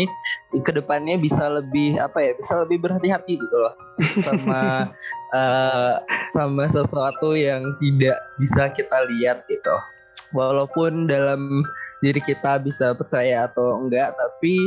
ke 0.62 0.70
depannya 0.70 1.18
bisa 1.18 1.50
lebih 1.50 1.98
apa 1.98 2.22
ya, 2.22 2.32
bisa 2.38 2.54
lebih 2.62 2.78
berhati-hati 2.80 3.34
gitu 3.36 3.56
loh 3.58 3.74
sama 4.22 4.90
uh, 5.34 5.94
sama 6.34 6.64
sesuatu 6.70 7.34
yang 7.34 7.74
tidak 7.82 8.18
bisa 8.38 8.70
kita 8.70 9.04
lihat 9.10 9.42
gitu. 9.50 9.74
Walaupun 10.34 11.06
dalam 11.10 11.62
diri 12.02 12.22
kita 12.22 12.58
bisa 12.62 12.94
percaya 12.94 13.46
atau 13.46 13.78
enggak, 13.82 14.14
tapi 14.14 14.58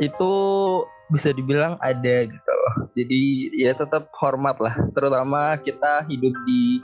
itu 0.00 0.34
bisa 1.06 1.30
dibilang 1.30 1.78
ada 1.78 2.26
gitu 2.26 2.50
loh. 2.50 2.74
Jadi 2.98 3.54
ya 3.54 3.72
tetap 3.76 4.10
hormat 4.18 4.58
lah, 4.58 4.74
terutama 4.90 5.54
kita 5.62 6.02
hidup 6.10 6.34
di 6.46 6.82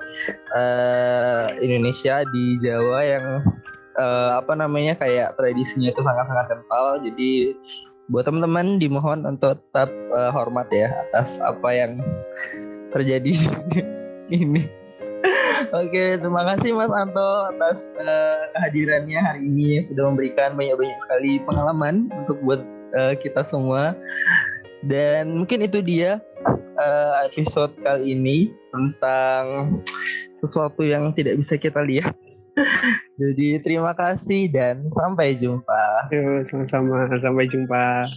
uh, 0.55 1.51
Indonesia 1.59 2.23
di 2.31 2.59
Jawa 2.63 3.03
yang 3.03 3.27
uh, 3.97 4.41
apa 4.41 4.53
namanya 4.57 4.97
kayak 4.97 5.35
tradisinya 5.37 5.91
itu 5.91 6.01
sangat-sangat 6.01 6.47
kental. 6.49 6.87
Jadi 7.03 7.57
buat 8.11 8.27
teman-teman 8.27 8.77
dimohon 8.77 9.25
untuk 9.25 9.57
tetap 9.57 9.89
uh, 10.13 10.31
hormat 10.35 10.69
ya 10.69 10.93
atas 11.09 11.41
apa 11.41 11.69
yang 11.73 12.03
terjadi 12.93 13.33
ini. 14.29 14.69
Oke, 15.73 16.21
terima 16.21 16.45
kasih 16.45 16.77
Mas 16.77 16.93
Anto 16.93 17.49
atas 17.49 17.95
uh, 17.97 18.51
kehadirannya 18.53 19.17
hari 19.17 19.41
ini 19.49 19.81
sudah 19.81 20.11
memberikan 20.11 20.53
banyak-banyak 20.53 20.99
sekali 21.01 21.41
pengalaman 21.47 22.13
untuk 22.13 22.37
buat 22.45 22.61
uh, 22.93 23.15
kita 23.17 23.41
semua. 23.47 23.97
Dan 24.83 25.39
mungkin 25.39 25.63
itu 25.63 25.79
dia 25.81 26.19
uh, 26.77 27.13
episode 27.25 27.73
kali 27.81 28.13
ini 28.19 28.51
tentang 28.75 29.79
sesuatu 30.43 30.83
yang 30.83 31.15
tidak 31.15 31.39
bisa 31.39 31.55
kita 31.55 31.81
lihat. 31.81 32.13
Jadi 33.21 33.61
terima 33.61 33.93
kasih 33.97 34.51
dan 34.53 34.85
sampai 34.93 35.37
jumpa. 35.37 36.11
Sama-sama. 36.49 37.09
Sampai 37.21 37.47
jumpa. 37.49 38.09